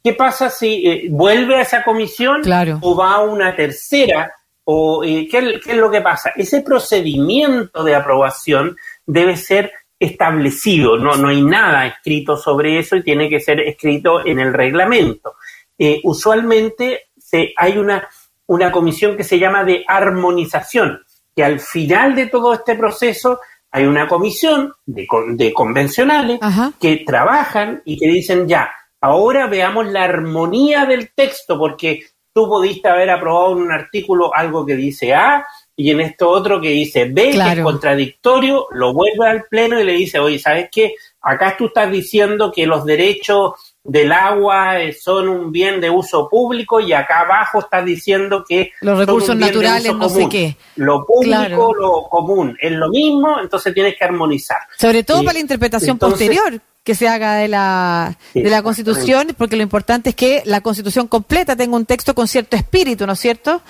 ¿Qué 0.03 0.13
pasa 0.13 0.49
si 0.49 0.87
eh, 0.87 1.07
vuelve 1.09 1.55
a 1.55 1.61
esa 1.61 1.83
comisión 1.83 2.41
o 2.81 2.95
va 2.95 3.15
a 3.15 3.21
una 3.21 3.55
tercera? 3.55 4.31
O, 4.63 5.03
eh, 5.03 5.27
¿qué, 5.29 5.59
es 5.65 5.75
lo 5.75 5.91
que 5.91 6.01
pasa? 6.01 6.31
Ese 6.35 6.61
procedimiento 6.61 7.83
de 7.83 7.95
aprobación 7.95 8.77
debe 9.05 9.35
ser 9.35 9.71
establecido, 9.99 10.95
no, 10.97 11.17
no 11.17 11.27
hay 11.27 11.41
nada 11.41 11.85
escrito 11.85 12.37
sobre 12.37 12.79
eso 12.79 12.95
y 12.95 13.03
tiene 13.03 13.29
que 13.29 13.41
ser 13.41 13.59
escrito 13.59 14.25
en 14.25 14.39
el 14.39 14.53
reglamento. 14.53 15.35
Eh, 15.77 15.99
usualmente 16.03 17.09
se, 17.17 17.53
hay 17.57 17.77
una, 17.77 18.07
una 18.47 18.71
comisión 18.71 19.17
que 19.17 19.25
se 19.25 19.37
llama 19.37 19.65
de 19.65 19.83
armonización, 19.85 21.01
que 21.35 21.43
al 21.43 21.59
final 21.59 22.15
de 22.15 22.27
todo 22.27 22.53
este 22.53 22.75
proceso 22.75 23.39
hay 23.71 23.85
una 23.85 24.07
comisión 24.07 24.73
de, 24.85 25.05
de 25.33 25.53
convencionales 25.53 26.39
que 26.79 27.03
trabajan 27.05 27.81
y 27.83 27.97
que 27.97 28.07
dicen 28.07 28.47
ya, 28.47 28.71
Ahora 29.01 29.47
veamos 29.47 29.87
la 29.87 30.03
armonía 30.03 30.85
del 30.85 31.11
texto, 31.13 31.57
porque 31.57 32.03
tú 32.33 32.47
pudiste 32.47 32.87
haber 32.87 33.09
aprobado 33.09 33.53
en 33.53 33.63
un 33.63 33.71
artículo 33.71 34.33
algo 34.33 34.65
que 34.65 34.75
dice 34.75 35.13
A 35.13 35.45
y 35.75 35.91
en 35.91 36.01
esto 36.01 36.29
otro 36.29 36.59
que 36.59 36.71
dice 36.71 37.05
B, 37.05 37.31
que 37.31 37.51
es 37.53 37.59
contradictorio, 37.61 38.67
lo 38.71 38.93
vuelve 38.93 39.25
al 39.25 39.45
pleno 39.45 39.79
y 39.79 39.85
le 39.85 39.93
dice, 39.93 40.19
oye, 40.19 40.37
¿sabes 40.37 40.67
qué? 40.69 40.95
Acá 41.21 41.55
tú 41.57 41.67
estás 41.67 41.89
diciendo 41.89 42.51
que 42.51 42.65
los 42.65 42.83
derechos 42.83 43.53
del 43.81 44.11
agua 44.11 44.81
eh, 44.81 44.91
son 44.93 45.29
un 45.29 45.51
bien 45.53 45.79
de 45.79 45.89
uso 45.89 46.27
público 46.27 46.81
y 46.81 46.91
acá 46.91 47.21
abajo 47.21 47.59
estás 47.59 47.85
diciendo 47.85 48.43
que 48.47 48.73
los 48.81 48.97
recursos 48.97 49.35
naturales 49.35 49.95
no 49.95 50.09
sé 50.09 50.27
qué 50.29 50.57
lo 50.75 51.05
público 51.05 51.73
lo 51.73 52.03
común 52.09 52.57
es 52.59 52.71
lo 52.73 52.89
mismo 52.89 53.39
entonces 53.39 53.73
tienes 53.73 53.95
que 53.97 54.03
armonizar. 54.03 54.59
Sobre 54.77 55.03
todo 55.03 55.23
para 55.23 55.33
la 55.33 55.39
interpretación 55.39 55.97
posterior 55.97 56.61
que 56.83 56.95
se 56.95 57.07
haga 57.07 57.35
de 57.35 57.47
la 57.47 58.17
de 58.33 58.49
la 58.49 58.63
constitución 58.63 59.35
porque 59.37 59.55
lo 59.55 59.63
importante 59.63 60.11
es 60.11 60.15
que 60.15 60.41
la 60.45 60.61
constitución 60.61 61.07
completa 61.07 61.55
tenga 61.55 61.75
un 61.75 61.85
texto 61.85 62.15
con 62.15 62.27
cierto 62.27 62.55
espíritu 62.55 63.05
no 63.05 63.13
es 63.13 63.19
cierto 63.19 63.61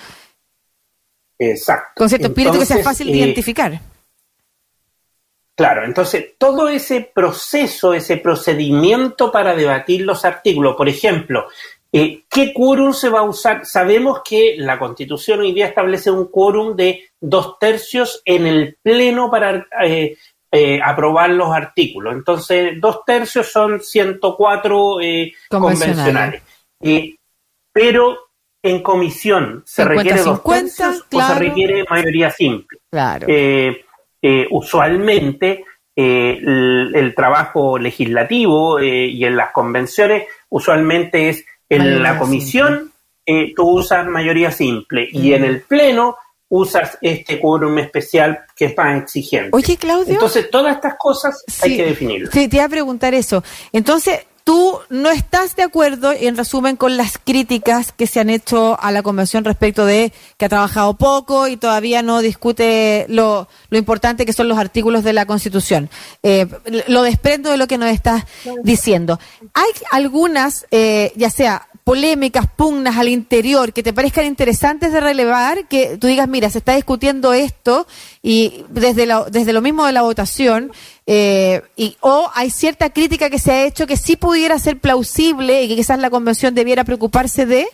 exacto. 1.38 1.92
Con 1.96 2.08
cierto 2.08 2.28
espíritu 2.28 2.58
que 2.58 2.66
sea 2.66 2.82
fácil 2.82 3.08
de 3.08 3.14
eh, 3.14 3.16
identificar. 3.16 3.80
Claro, 5.60 5.84
entonces 5.84 6.36
todo 6.38 6.70
ese 6.70 7.10
proceso, 7.14 7.92
ese 7.92 8.16
procedimiento 8.16 9.30
para 9.30 9.54
debatir 9.54 10.02
los 10.02 10.24
artículos, 10.24 10.74
por 10.74 10.88
ejemplo, 10.88 11.48
eh, 11.92 12.22
¿qué 12.30 12.54
quórum 12.54 12.92
se 12.92 13.08
va 13.08 13.18
a 13.18 13.24
usar? 13.24 13.66
Sabemos 13.66 14.22
que 14.24 14.54
la 14.56 14.78
Constitución 14.78 15.40
hoy 15.40 15.52
día 15.52 15.66
establece 15.66 16.10
un 16.10 16.28
quórum 16.28 16.76
de 16.76 17.10
dos 17.20 17.58
tercios 17.58 18.22
en 18.24 18.46
el 18.46 18.78
Pleno 18.80 19.30
para 19.30 19.66
eh, 19.84 20.16
eh, 20.52 20.80
aprobar 20.82 21.30
los 21.30 21.52
artículos. 21.54 22.14
Entonces, 22.14 22.80
dos 22.80 23.04
tercios 23.04 23.50
son 23.50 23.80
104 23.80 24.98
convencionales. 25.48 26.42
pero 27.72 28.18
en 28.62 28.82
comisión, 28.82 29.62
¿se 29.64 29.84
requiere 29.84 30.22
dos 30.22 30.42
tercios 30.42 31.06
o 31.12 31.20
se 31.20 31.34
requiere 31.34 31.84
mayoría 31.88 32.30
simple? 32.30 32.78
Claro. 32.90 33.26
Eh, 34.22 34.46
usualmente 34.50 35.64
eh, 35.96 36.38
el, 36.42 37.14
trabajo 37.14 37.78
legislativo 37.78 38.78
eh, 38.78 39.06
y 39.06 39.24
en 39.24 39.34
las 39.34 39.50
convenciones 39.50 40.24
usualmente 40.50 41.30
es 41.30 41.46
en 41.70 42.02
la 42.02 42.18
comisión 42.18 42.92
tú 43.54 43.78
usas 43.78 44.06
mayoría 44.08 44.50
simple 44.50 45.08
y 45.10 45.32
en 45.32 45.44
el 45.44 45.62
pleno 45.62 46.16
usas 46.50 46.98
este 47.00 47.40
quórum 47.40 47.78
especial 47.78 48.40
que 48.54 48.66
es 48.66 48.76
más 48.76 49.02
exigente. 49.02 49.50
Oye, 49.52 49.76
Claudio. 49.76 50.12
Entonces, 50.12 50.50
todas 50.50 50.74
estas 50.74 50.94
cosas 50.98 51.42
hay 51.62 51.76
que 51.76 51.86
definirlas. 51.86 52.34
Sí, 52.34 52.48
te 52.48 52.56
iba 52.56 52.66
a 52.66 52.68
preguntar 52.68 53.14
eso. 53.14 53.42
Entonces, 53.72 54.26
tú 54.44 54.80
no 54.88 55.10
estás 55.10 55.54
de 55.54 55.62
acuerdo, 55.62 56.12
en 56.12 56.36
resumen, 56.36 56.76
con 56.76 56.96
las 56.96 57.18
críticas 57.18 57.92
que 57.92 58.08
se 58.08 58.18
han 58.18 58.30
hecho 58.30 58.76
a 58.80 58.90
la 58.90 59.04
convención 59.04 59.44
respecto 59.44 59.86
de 59.86 60.12
que 60.36 60.46
ha 60.46 60.48
trabajado 60.48 60.94
poco 60.94 61.46
y 61.46 61.56
todavía 61.56 62.02
no 62.02 62.20
discute 62.20 63.06
lo, 63.08 63.48
lo 63.68 63.78
importante 63.78 64.26
que 64.26 64.32
son 64.32 64.48
los 64.48 64.58
artículos 64.58 65.04
de 65.04 65.12
la 65.12 65.26
Constitución. 65.26 65.88
Eh, 66.24 66.48
lo 66.88 67.02
desprendo 67.02 67.52
de 67.52 67.58
lo 67.58 67.68
que 67.68 67.78
nos 67.78 67.90
estás 67.90 68.24
diciendo. 68.64 69.20
Hay 69.54 69.70
algunas, 69.92 70.66
eh, 70.72 71.12
ya 71.14 71.30
sea 71.30 71.68
polémicas, 71.90 72.46
pugnas 72.46 72.96
al 72.98 73.08
interior 73.08 73.72
que 73.72 73.82
te 73.82 73.92
parezcan 73.92 74.24
interesantes 74.24 74.92
de 74.92 75.00
relevar, 75.00 75.66
que 75.66 75.98
tú 75.98 76.06
digas, 76.06 76.28
mira, 76.28 76.48
se 76.48 76.58
está 76.58 76.76
discutiendo 76.76 77.32
esto 77.32 77.84
y 78.22 78.64
desde 78.68 79.06
lo, 79.06 79.24
desde 79.24 79.52
lo 79.52 79.60
mismo 79.60 79.84
de 79.84 79.90
la 79.90 80.02
votación, 80.02 80.70
eh, 81.04 81.62
y, 81.74 81.96
o 81.98 82.30
hay 82.32 82.50
cierta 82.50 82.90
crítica 82.90 83.28
que 83.28 83.40
se 83.40 83.50
ha 83.50 83.64
hecho 83.64 83.88
que 83.88 83.96
sí 83.96 84.14
pudiera 84.14 84.56
ser 84.60 84.78
plausible 84.78 85.64
y 85.64 85.68
que 85.68 85.74
quizás 85.74 85.98
la 85.98 86.10
convención 86.10 86.54
debiera 86.54 86.84
preocuparse 86.84 87.44
de? 87.44 87.66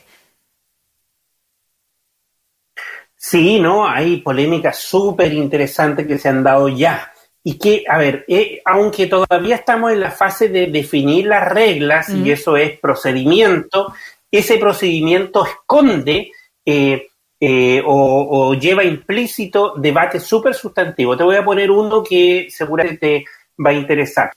Sí, 3.17 3.61
no, 3.61 3.87
hay 3.87 4.23
polémicas 4.23 4.79
súper 4.79 5.35
interesantes 5.35 6.07
que 6.07 6.19
se 6.19 6.31
han 6.31 6.43
dado 6.43 6.71
ya. 6.71 7.13
Y 7.49 7.59
que, 7.59 7.85
a 7.89 7.97
ver, 7.97 8.25
eh, 8.27 8.61
aunque 8.65 9.07
todavía 9.07 9.55
estamos 9.55 9.93
en 9.93 10.01
la 10.01 10.11
fase 10.11 10.49
de 10.49 10.67
definir 10.67 11.27
las 11.27 11.49
reglas, 11.49 12.09
y 12.09 12.33
eso 12.33 12.57
es 12.57 12.77
procedimiento, 12.81 13.95
ese 14.29 14.59
procedimiento 14.59 15.47
esconde 15.47 16.33
eh, 16.65 17.07
eh, 17.39 17.83
o, 17.87 18.53
lleva 18.55 18.83
implícito 18.83 19.75
debate 19.77 20.19
súper 20.19 20.55
sustantivo. 20.55 21.17
Te 21.17 21.23
voy 21.23 21.37
a 21.37 21.45
poner 21.45 21.71
uno 21.71 22.03
que 22.03 22.49
seguramente 22.51 22.99
te 22.99 23.25
va 23.63 23.71
a 23.71 23.75
interesar. 23.75 24.33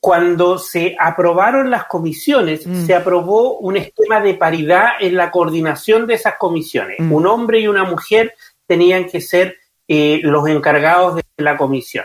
cuando 0.00 0.56
se 0.56 0.96
aprobaron 0.98 1.70
las 1.70 1.84
comisiones, 1.84 2.66
mm. 2.66 2.86
se 2.86 2.94
aprobó 2.94 3.58
un 3.58 3.76
esquema 3.76 4.22
de 4.22 4.32
paridad 4.32 4.92
en 4.98 5.14
la 5.14 5.30
coordinación 5.30 6.06
de 6.06 6.14
esas 6.14 6.36
comisiones. 6.38 7.00
Mm. 7.00 7.12
Un 7.12 7.26
hombre 7.26 7.60
y 7.60 7.68
una 7.68 7.84
mujer 7.84 8.32
tenían 8.66 9.04
que 9.04 9.20
ser 9.20 9.58
eh, 9.86 10.20
los 10.22 10.48
encargados 10.48 11.16
de 11.16 11.23
la 11.36 11.56
comisión. 11.56 12.04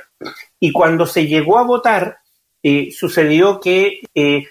Y 0.60 0.72
cuando 0.72 1.06
se 1.06 1.28
llegó 1.28 1.58
a 1.58 1.64
votar, 1.64 2.20
eh, 2.62 2.92
sucedió 2.92 3.60
que 3.60 4.02
eh, 4.14 4.46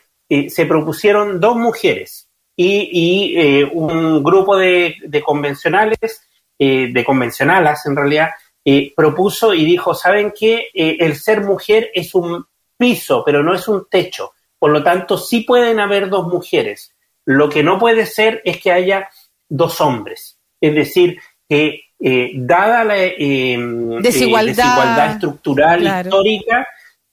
se 0.49 0.67
propusieron 0.67 1.41
dos 1.41 1.57
mujeres 1.57 2.29
y, 2.57 3.63
un 3.73 4.23
grupo 4.23 4.57
de, 4.57 4.97
convencionales, 5.25 6.23
de 6.59 7.05
convencionalas 7.07 7.87
en 7.87 7.97
realidad, 7.97 8.31
propuso 8.97 9.55
y 9.55 9.65
dijo, 9.65 9.95
¿saben 9.95 10.33
qué? 10.39 10.69
el 10.75 11.15
ser 11.15 11.43
mujer 11.43 11.91
es 11.95 12.15
un 12.15 12.45
piso, 12.77 13.23
pero 13.25 13.43
no 13.43 13.55
es 13.55 13.69
un 13.69 13.87
techo. 13.89 14.33
Por 14.59 14.71
lo 14.71 14.83
tanto, 14.83 15.19
sí 15.19 15.41
pueden 15.41 15.81
haber 15.81 16.09
dos 16.09 16.27
mujeres. 16.27 16.95
Lo 17.25 17.49
que 17.49 17.63
no 17.63 17.79
puede 17.79 18.07
ser 18.07 18.41
es 18.45 18.61
que 18.61 18.73
haya 18.73 19.09
dos 19.49 19.81
hombres. 19.81 20.39
Es 20.61 20.75
decir, 20.75 21.21
que 21.49 21.83
eh, 22.01 22.31
dada 22.37 22.85
la 22.85 22.97
eh, 22.97 23.17
eh, 23.19 23.59
desigualdad, 24.01 25.15
estructural 25.15 25.83
histórica, 25.83 26.69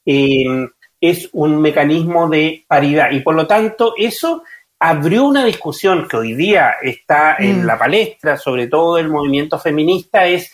es 0.05 1.29
un 1.33 1.59
mecanismo 1.59 2.29
de 2.29 2.65
paridad 2.67 3.09
y 3.09 3.21
por 3.21 3.33
lo 3.33 3.47
tanto 3.47 3.95
eso 3.97 4.43
abrió 4.77 5.25
una 5.25 5.43
discusión 5.43 6.07
que 6.07 6.17
hoy 6.17 6.35
día 6.35 6.75
está 6.83 7.37
en 7.39 7.63
mm. 7.63 7.65
la 7.65 7.79
palestra, 7.79 8.37
sobre 8.37 8.67
todo 8.67 8.99
el 8.99 9.09
movimiento 9.09 9.57
feminista, 9.57 10.27
es 10.27 10.51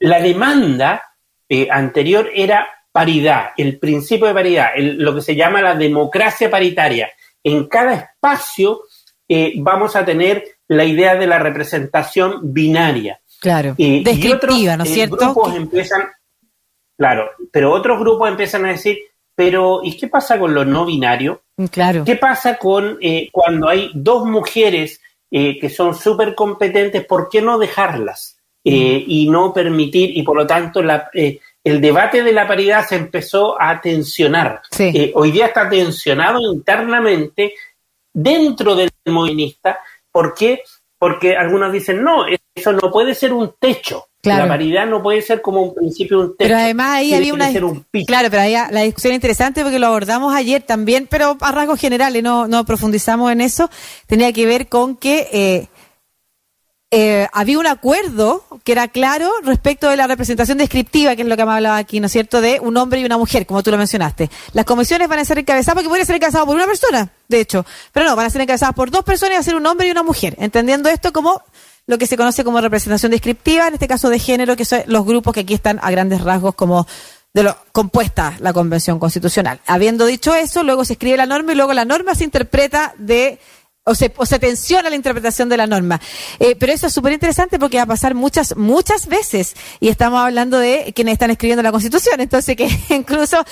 la 0.00 0.20
demanda 0.20 1.02
anterior 1.70 2.28
era 2.34 2.68
paridad, 2.90 3.50
el 3.56 3.78
principio 3.78 4.26
de 4.26 4.34
paridad, 4.34 4.70
lo 4.76 5.14
que 5.14 5.22
se 5.22 5.36
llama 5.36 5.62
la 5.62 5.76
democracia 5.76 6.50
paritaria. 6.50 7.08
En 7.44 7.68
cada 7.68 7.94
espacio 7.94 8.82
vamos 9.58 9.94
a 9.94 10.04
tener 10.04 10.55
la 10.68 10.84
idea 10.84 11.16
de 11.16 11.26
la 11.26 11.38
representación 11.38 12.52
binaria. 12.52 13.20
Claro, 13.40 13.74
descriptiva, 13.76 14.76
¿no 14.76 14.84
es 14.84 14.90
eh, 14.90 14.94
cierto? 14.94 15.16
grupos 15.16 15.54
empiezan, 15.54 16.02
claro, 16.96 17.30
pero 17.52 17.72
otros 17.72 17.98
grupos 18.00 18.28
empiezan 18.28 18.64
a 18.64 18.70
decir, 18.70 18.98
pero 19.34 19.80
¿y 19.84 19.96
qué 19.96 20.08
pasa 20.08 20.38
con 20.38 20.54
lo 20.54 20.64
no 20.64 20.86
binario? 20.86 21.42
Mm, 21.56 21.64
claro. 21.66 22.04
¿Qué 22.04 22.16
pasa 22.16 22.56
con 22.56 22.98
eh, 23.00 23.28
cuando 23.30 23.68
hay 23.68 23.90
dos 23.94 24.24
mujeres 24.24 25.00
eh, 25.30 25.58
que 25.58 25.68
son 25.68 25.94
súper 25.94 26.34
competentes, 26.34 27.04
¿por 27.04 27.28
qué 27.28 27.42
no 27.42 27.58
dejarlas? 27.58 28.34
Mm. 28.68 29.04
y 29.06 29.28
no 29.30 29.52
permitir, 29.52 30.18
y 30.18 30.24
por 30.24 30.36
lo 30.36 30.44
tanto 30.44 30.82
la, 30.82 31.08
el 31.12 31.80
debate 31.80 32.24
de 32.24 32.32
la 32.32 32.48
paridad 32.48 32.84
se 32.84 32.96
empezó 32.96 33.54
a 33.62 33.80
tensionar. 33.80 34.60
hoy 35.14 35.30
día 35.30 35.46
está 35.46 35.68
tensionado 35.68 36.40
internamente 36.40 37.54
dentro 38.12 38.74
del 38.74 38.90
movimiento 39.04 39.70
¿Por 40.16 40.32
qué? 40.32 40.62
Porque 40.98 41.36
algunos 41.36 41.70
dicen, 41.70 42.02
no, 42.02 42.24
eso 42.54 42.72
no 42.72 42.90
puede 42.90 43.14
ser 43.14 43.34
un 43.34 43.52
techo. 43.60 44.06
La 44.22 44.48
paridad 44.48 44.86
no 44.86 45.02
puede 45.02 45.20
ser 45.20 45.42
como 45.42 45.60
un 45.60 45.74
principio 45.74 46.20
un 46.20 46.28
techo. 46.28 46.36
Pero 46.38 46.56
además 46.56 46.92
ahí 46.92 47.12
había 47.12 47.34
una. 47.34 47.52
Claro, 47.52 48.30
pero 48.30 48.40
ahí 48.40 48.54
la 48.54 48.80
discusión 48.80 49.12
interesante 49.12 49.62
porque 49.62 49.78
lo 49.78 49.88
abordamos 49.88 50.34
ayer 50.34 50.62
también, 50.62 51.06
pero 51.06 51.36
a 51.38 51.52
rasgos 51.52 51.78
generales, 51.78 52.22
no, 52.22 52.48
no 52.48 52.64
profundizamos 52.64 53.30
en 53.30 53.42
eso. 53.42 53.68
Tenía 54.06 54.32
que 54.32 54.46
ver 54.46 54.68
con 54.68 54.96
que 54.96 55.28
eh, 55.30 55.68
eh, 56.90 57.28
había 57.34 57.58
un 57.58 57.66
acuerdo 57.66 58.42
que 58.66 58.72
era 58.72 58.88
claro 58.88 59.30
respecto 59.44 59.88
de 59.88 59.96
la 59.96 60.08
representación 60.08 60.58
descriptiva, 60.58 61.14
que 61.14 61.22
es 61.22 61.28
lo 61.28 61.36
que 61.36 61.44
me 61.46 61.52
hablaba 61.52 61.76
aquí, 61.76 62.00
¿no 62.00 62.06
es 62.06 62.12
cierto?, 62.12 62.40
de 62.40 62.58
un 62.58 62.76
hombre 62.76 62.98
y 62.98 63.04
una 63.04 63.16
mujer, 63.16 63.46
como 63.46 63.62
tú 63.62 63.70
lo 63.70 63.78
mencionaste. 63.78 64.28
Las 64.54 64.64
comisiones 64.64 65.06
van 65.06 65.20
a 65.20 65.24
ser 65.24 65.38
encabezadas, 65.38 65.74
porque 65.74 65.88
pueden 65.88 66.04
ser 66.04 66.16
encabezadas 66.16 66.46
por 66.46 66.56
una 66.56 66.66
persona, 66.66 67.08
de 67.28 67.40
hecho, 67.40 67.64
pero 67.92 68.06
no, 68.06 68.16
van 68.16 68.26
a 68.26 68.30
ser 68.30 68.40
encabezadas 68.40 68.74
por 68.74 68.90
dos 68.90 69.04
personas 69.04 69.30
y 69.30 69.34
va 69.34 69.40
a 69.40 69.44
ser 69.44 69.54
un 69.54 69.64
hombre 69.66 69.86
y 69.86 69.92
una 69.92 70.02
mujer, 70.02 70.34
entendiendo 70.40 70.88
esto 70.88 71.12
como 71.12 71.44
lo 71.86 71.96
que 71.96 72.08
se 72.08 72.16
conoce 72.16 72.42
como 72.42 72.60
representación 72.60 73.12
descriptiva, 73.12 73.68
en 73.68 73.74
este 73.74 73.86
caso 73.86 74.10
de 74.10 74.18
género, 74.18 74.56
que 74.56 74.64
son 74.64 74.82
los 74.86 75.06
grupos 75.06 75.32
que 75.32 75.40
aquí 75.40 75.54
están 75.54 75.78
a 75.80 75.88
grandes 75.92 76.20
rasgos 76.20 76.56
como 76.56 76.88
de 77.34 77.44
lo 77.44 77.56
compuesta 77.70 78.34
la 78.40 78.52
Convención 78.52 78.98
Constitucional. 78.98 79.60
Habiendo 79.66 80.06
dicho 80.06 80.34
eso, 80.34 80.64
luego 80.64 80.84
se 80.84 80.94
escribe 80.94 81.16
la 81.16 81.26
norma 81.26 81.52
y 81.52 81.54
luego 81.54 81.72
la 81.72 81.84
norma 81.84 82.16
se 82.16 82.24
interpreta 82.24 82.94
de 82.98 83.38
o 83.88 83.94
se, 83.94 84.12
o 84.16 84.26
se 84.26 84.40
tensiona 84.40 84.90
la 84.90 84.96
interpretación 84.96 85.48
de 85.48 85.56
la 85.56 85.68
norma. 85.68 86.00
Eh, 86.40 86.56
pero 86.56 86.72
eso 86.72 86.88
es 86.88 86.92
súper 86.92 87.12
interesante 87.12 87.56
porque 87.56 87.76
va 87.76 87.84
a 87.84 87.86
pasar 87.86 88.16
muchas, 88.16 88.56
muchas 88.56 89.06
veces. 89.06 89.54
Y 89.78 89.88
estamos 89.88 90.20
hablando 90.20 90.58
de 90.58 90.92
quienes 90.92 91.12
están 91.12 91.30
escribiendo 91.30 91.62
la 91.62 91.70
Constitución. 91.70 92.20
Entonces, 92.20 92.56
que 92.56 92.68
incluso 92.94 93.44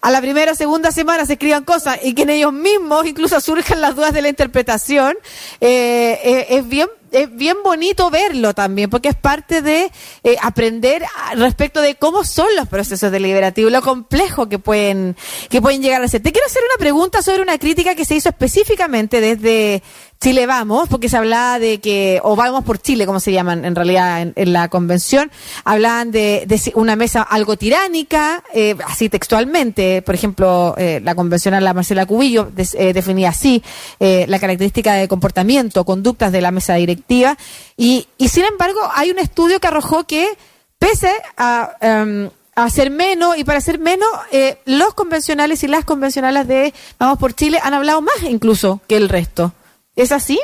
a 0.00 0.10
la 0.10 0.22
primera 0.22 0.52
o 0.52 0.54
segunda 0.54 0.92
semana 0.92 1.26
se 1.26 1.34
escriban 1.34 1.64
cosas 1.64 1.98
y 2.02 2.14
que 2.14 2.22
en 2.22 2.30
ellos 2.30 2.54
mismos 2.54 3.04
incluso 3.06 3.38
surjan 3.42 3.82
las 3.82 3.94
dudas 3.94 4.14
de 4.14 4.22
la 4.22 4.30
interpretación, 4.30 5.14
eh, 5.60 6.18
eh, 6.24 6.46
es 6.48 6.66
bien 6.66 6.88
es 7.12 7.34
bien 7.34 7.58
bonito 7.62 8.10
verlo 8.10 8.54
también, 8.54 8.90
porque 8.90 9.08
es 9.08 9.16
parte 9.16 9.62
de 9.62 9.90
eh, 10.24 10.36
aprender 10.42 11.04
respecto 11.36 11.80
de 11.80 11.94
cómo 11.94 12.24
son 12.24 12.48
los 12.56 12.68
procesos 12.68 13.12
deliberativos, 13.12 13.70
lo 13.70 13.82
complejo 13.82 14.48
que 14.48 14.58
pueden, 14.58 15.16
que 15.48 15.60
pueden 15.60 15.82
llegar 15.82 16.02
a 16.02 16.08
ser. 16.08 16.22
Te 16.22 16.32
quiero 16.32 16.46
hacer 16.46 16.62
una 16.68 16.78
pregunta 16.78 17.22
sobre 17.22 17.42
una 17.42 17.58
crítica 17.58 17.94
que 17.94 18.04
se 18.04 18.16
hizo 18.16 18.28
específicamente 18.28 19.20
desde 19.20 19.82
Chile 20.22 20.46
Vamos, 20.46 20.88
porque 20.88 21.08
se 21.08 21.16
hablaba 21.16 21.58
de 21.58 21.80
que, 21.80 22.20
o 22.22 22.36
Vamos 22.36 22.62
por 22.62 22.78
Chile, 22.80 23.06
como 23.06 23.18
se 23.18 23.32
llaman 23.32 23.64
en 23.64 23.74
realidad 23.74 24.22
en, 24.36 24.52
la 24.52 24.68
convención, 24.68 25.32
hablaban 25.64 26.12
de, 26.12 26.46
una 26.76 26.94
mesa 26.94 27.22
algo 27.22 27.56
tiránica, 27.56 28.44
eh, 28.54 28.76
así 28.86 29.08
textualmente, 29.08 30.00
por 30.02 30.14
ejemplo, 30.14 30.76
eh, 30.78 31.00
la 31.02 31.16
convencional 31.16 31.64
la 31.64 31.74
Marcela 31.74 32.06
Cubillo 32.06 32.52
eh, 32.56 32.92
definía 32.92 33.30
así 33.30 33.64
la 33.98 34.38
característica 34.38 34.94
de 34.94 35.08
comportamiento, 35.08 35.84
conductas 35.84 36.30
de 36.30 36.40
la 36.40 36.52
mesa 36.52 36.74
directiva, 36.74 37.36
y, 37.76 38.06
y 38.16 38.28
sin 38.28 38.44
embargo 38.44 38.78
hay 38.94 39.10
un 39.10 39.18
estudio 39.18 39.58
que 39.58 39.66
arrojó 39.66 40.04
que 40.04 40.28
pese 40.78 41.10
a... 41.36 41.72
Em, 41.80 42.30
a 42.54 42.68
ser 42.68 42.90
menos 42.90 43.38
y 43.38 43.44
para 43.44 43.62
ser 43.62 43.78
menos, 43.78 44.10
los 44.66 44.92
convencionales 44.92 45.64
y 45.64 45.68
las 45.68 45.86
convencionales 45.86 46.46
de 46.46 46.74
Vamos 46.98 47.18
por 47.18 47.32
Chile 47.32 47.58
han 47.62 47.72
hablado 47.72 48.02
más 48.02 48.22
incluso 48.28 48.82
que 48.86 48.98
el 48.98 49.08
resto. 49.08 49.54
¿Es 49.94 50.12
así? 50.12 50.40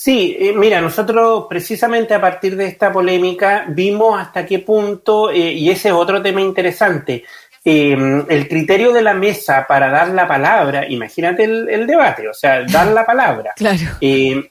Sí, 0.00 0.36
eh, 0.38 0.52
mira, 0.54 0.80
nosotros 0.80 1.46
precisamente 1.48 2.14
a 2.14 2.20
partir 2.20 2.56
de 2.56 2.66
esta 2.66 2.92
polémica 2.92 3.66
vimos 3.68 4.20
hasta 4.20 4.46
qué 4.46 4.60
punto, 4.60 5.30
eh, 5.30 5.52
y 5.52 5.70
ese 5.70 5.88
es 5.88 5.94
otro 5.94 6.22
tema 6.22 6.40
interesante, 6.40 7.24
em, 7.64 8.24
el 8.28 8.48
criterio 8.48 8.92
de 8.92 9.02
la 9.02 9.14
mesa 9.14 9.66
para 9.68 9.90
dar 9.90 10.10
la 10.10 10.28
palabra, 10.28 10.88
imagínate 10.88 11.42
el, 11.44 11.86
debate, 11.86 12.28
o 12.28 12.32
sea, 12.32 12.64
dar 12.64 12.86
la 12.92 13.04
palabra, 13.04 13.54
claro. 13.56 13.98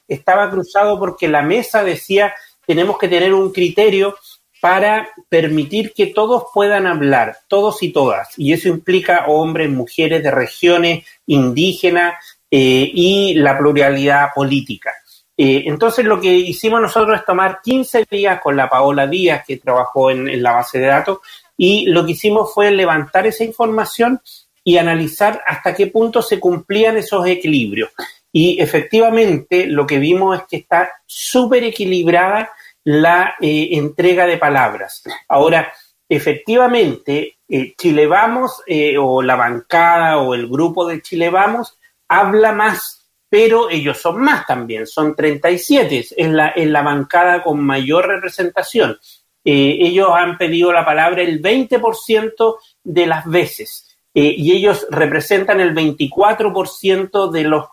Estaba 0.06 0.50
cruzado 0.50 1.00
porque 1.00 1.29
la 1.29 1.41
mesa 1.41 1.82
decía 1.82 2.34
tenemos 2.65 2.98
que 2.98 3.08
tener 3.08 3.34
un 3.34 3.53
criterio 3.53 4.17
para 4.60 5.08
permitir 5.29 5.94
que 5.94 6.08
todos 6.08 6.48
puedan 6.53 6.88
hablar, 6.88 7.38
todos 7.48 7.82
y 7.84 7.94
todas, 7.94 8.38
y 8.38 8.51
eso 8.51 8.67
implica 8.67 9.27
hombres, 9.27 9.70
mujeres 9.70 10.22
de 10.24 10.32
regiones 10.32 11.06
indígenas, 11.25 12.15
eh, 12.50 12.89
y 12.94 13.34
la 13.34 13.58
pluralidad 13.58 14.30
política. 14.34 14.94
Eh, 15.36 15.63
entonces 15.66 16.06
lo 16.06 16.20
que 16.22 16.34
hicimos 16.34 16.82
nosotros 16.82 17.20
es 17.20 17.25
tomar 17.25 17.60
15 17.62 18.08
días 18.10 18.39
con 18.42 18.56
la 18.56 18.70
Paola 18.70 19.06
Díaz, 19.06 19.44
que 19.46 19.58
trabajó 19.58 20.12
en, 20.12 20.42
la 20.42 20.54
base 20.54 20.80
de 20.80 20.88
datos, 20.88 21.20
y 21.58 21.88
lo 21.88 22.06
que 22.06 22.13
hicimos 22.13 22.54
fue 22.54 22.72
levantar 22.72 23.27
esa 23.27 23.44
información 23.44 24.22
y 24.63 24.77
analizar 24.77 25.44
hasta 25.46 25.75
qué 25.75 25.88
punto 25.88 26.22
se 26.22 26.39
cumplían 26.39 26.96
esos 26.96 27.27
equilibrios. 27.27 27.89
Y 28.32 28.62
efectivamente 28.62 29.68
lo 29.68 29.86
que 29.86 30.00
vimos 30.00 30.39
es 30.39 30.48
que 30.50 30.58
está 30.58 30.89
súper 31.06 31.66
equilibrada 31.66 32.51
la 32.86 33.36
eh, 33.42 33.70
entrega 33.74 34.25
de 34.25 34.38
palabras. 34.38 35.04
Ahora, 35.27 35.74
efectivamente, 36.08 37.39
Chile 37.77 38.08
Vamos 38.08 38.62
o 39.00 39.22
la 39.22 39.36
bancada 39.36 40.20
o 40.20 40.34
el 40.34 40.48
grupo 40.48 40.88
de 40.88 41.01
Chile 41.01 41.30
Vamos 41.30 41.77
habla 42.07 42.51
más, 42.51 43.09
pero 43.29 43.69
ellos 43.69 43.97
son 43.97 44.21
más 44.21 44.45
también, 44.45 44.87
son 44.87 45.15
37, 45.15 46.05
es 46.15 46.29
la, 46.29 46.53
en 46.55 46.71
la 46.71 46.81
bancada 46.81 47.43
con 47.43 47.63
mayor 47.63 48.07
representación. 48.07 48.97
Eh, 49.43 49.77
ellos 49.79 50.09
han 50.13 50.37
pedido 50.37 50.73
la 50.73 50.85
palabra 50.85 51.21
el 51.21 51.41
20% 51.41 52.55
de 52.83 53.07
las 53.07 53.25
veces. 53.25 53.83
Eh, 54.13 54.33
y 54.35 54.51
ellos 54.51 54.87
representan 54.89 55.59
el 55.59 55.75
24% 55.75 57.29
de 57.29 57.43
los, 57.43 57.65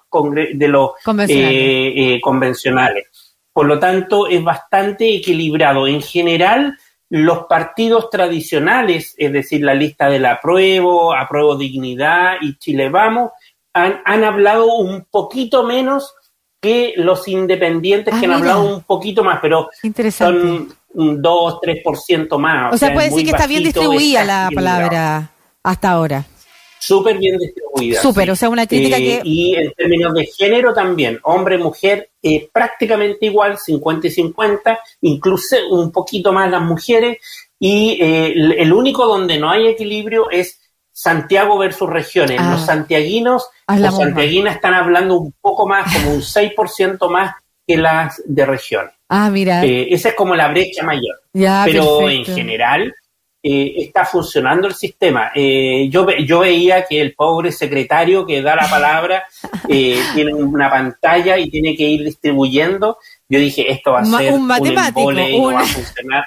de 0.55 0.69
los 0.69 0.91
convencionales. 1.03 1.53
Eh, 1.57 2.21
convencionales. 2.23 3.35
Por 3.53 3.67
lo 3.67 3.79
tanto, 3.79 4.27
es 4.27 4.43
bastante 4.45 5.15
equilibrado. 5.15 5.87
En 5.87 6.03
general, 6.03 6.77
los 7.09 7.47
partidos 7.47 8.11
tradicionales, 8.11 9.15
es 9.17 9.33
decir, 9.33 9.63
la 9.63 9.75
lista 9.75 10.09
del 10.09 10.27
apruebo, 10.27 11.15
apruebo 11.15 11.57
dignidad 11.57 12.35
y 12.41 12.59
Chile 12.59 12.89
Vamos, 12.89 13.31
han, 13.75 14.25
hablado 14.25 14.77
un 14.77 15.05
poquito 15.11 15.65
menos 15.65 16.15
que 16.61 16.95
los 16.97 17.29
independientes 17.29 18.15
ah, 18.15 18.21
que 18.21 18.27
han 18.27 18.33
hablado 18.33 18.65
un 18.65 18.83
poquito 18.85 19.23
más, 19.23 19.41
pero 19.43 19.69
son 20.11 20.75
un 20.95 21.21
2, 21.21 21.61
3% 21.61 22.39
más. 22.39 22.75
O, 22.75 22.79
sea, 22.79 22.95
puede 22.95 23.11
decir 23.11 23.25
que 23.25 23.33
está 23.33 23.47
bien 23.47 23.65
distribuida 23.65 24.25
la 24.25 24.51
palabra 24.55 25.31
hasta 25.63 25.91
ahora. 25.91 26.25
Súper 26.79 27.17
bien 27.17 27.39
distribuida. 27.39 28.01
Súper, 28.01 28.31
o 28.31 28.37
sea, 28.37 28.51
una 28.51 28.67
crítica 28.67 28.99
eh, 28.99 29.01
que... 29.01 29.21
Y 29.25 29.55
en 29.55 29.73
términos 29.73 30.13
de 30.13 30.27
género 30.27 30.75
también, 30.75 31.19
hombre-mujer 31.23 32.11
eh, 32.23 32.49
prácticamente 32.53 33.27
igual, 33.27 33.57
50 33.59 34.07
y 34.07 34.11
50, 34.11 34.81
incluso 35.01 35.57
un 35.71 35.91
poquito 35.91 36.33
más 36.33 36.51
las 36.51 36.61
mujeres, 36.61 37.19
y 37.59 37.99
eh, 38.01 38.35
el 38.59 38.73
único 38.73 39.07
donde 39.07 39.39
no 39.39 39.51
hay 39.51 39.69
equilibrio 39.69 40.31
es 40.31 40.61
Santiago 40.95 41.59
versus 41.59 41.91
regiones. 41.91 42.41
Los 42.41 42.63
ah. 42.63 42.67
santiaguinos 42.67 43.51
o 43.67 43.91
santiaguinas 43.91 44.55
están 44.55 44.75
hablando 44.75 45.19
un 45.19 45.35
poco 45.41 45.67
más, 45.67 45.93
como 45.93 46.15
un 46.15 46.23
6% 46.23 47.11
más 47.11 47.35
que 47.67 47.77
las 47.77 48.23
de 48.25 48.47
región. 48.47 48.91
Ah, 49.09 49.29
mira. 49.29 49.65
Eh, 49.65 49.89
esa 49.91 50.11
es 50.11 50.15
como 50.15 50.37
la 50.37 50.49
brecha 50.49 50.85
mayor. 50.85 51.17
Pero 51.33 52.09
en 52.09 52.25
general 52.25 52.95
eh, 53.43 53.75
está 53.79 54.05
funcionando 54.05 54.69
el 54.69 54.75
sistema. 54.75 55.33
Eh, 55.35 55.89
yo, 55.91 56.07
yo 56.25 56.41
veía 56.41 56.87
que 56.87 57.01
el 57.01 57.15
pobre 57.15 57.51
secretario 57.51 58.25
que 58.25 58.41
da 58.41 58.55
la 58.55 58.71
palabra 58.71 59.25
tiene 59.67 60.33
una 60.33 60.71
pantalla 60.71 61.37
y 61.39 61.51
tiene 61.51 61.75
que 61.75 61.89
ir 61.89 62.05
distribuyendo. 62.05 62.99
Yo 63.29 63.41
dije, 63.41 63.69
esto 63.73 63.93
va 63.93 64.03
a 64.03 64.05
ser 64.05 64.33
un, 64.33 64.47
matemático, 64.47 65.13
va 65.53 65.61
a 65.61 65.65
funcionar. 65.65 66.25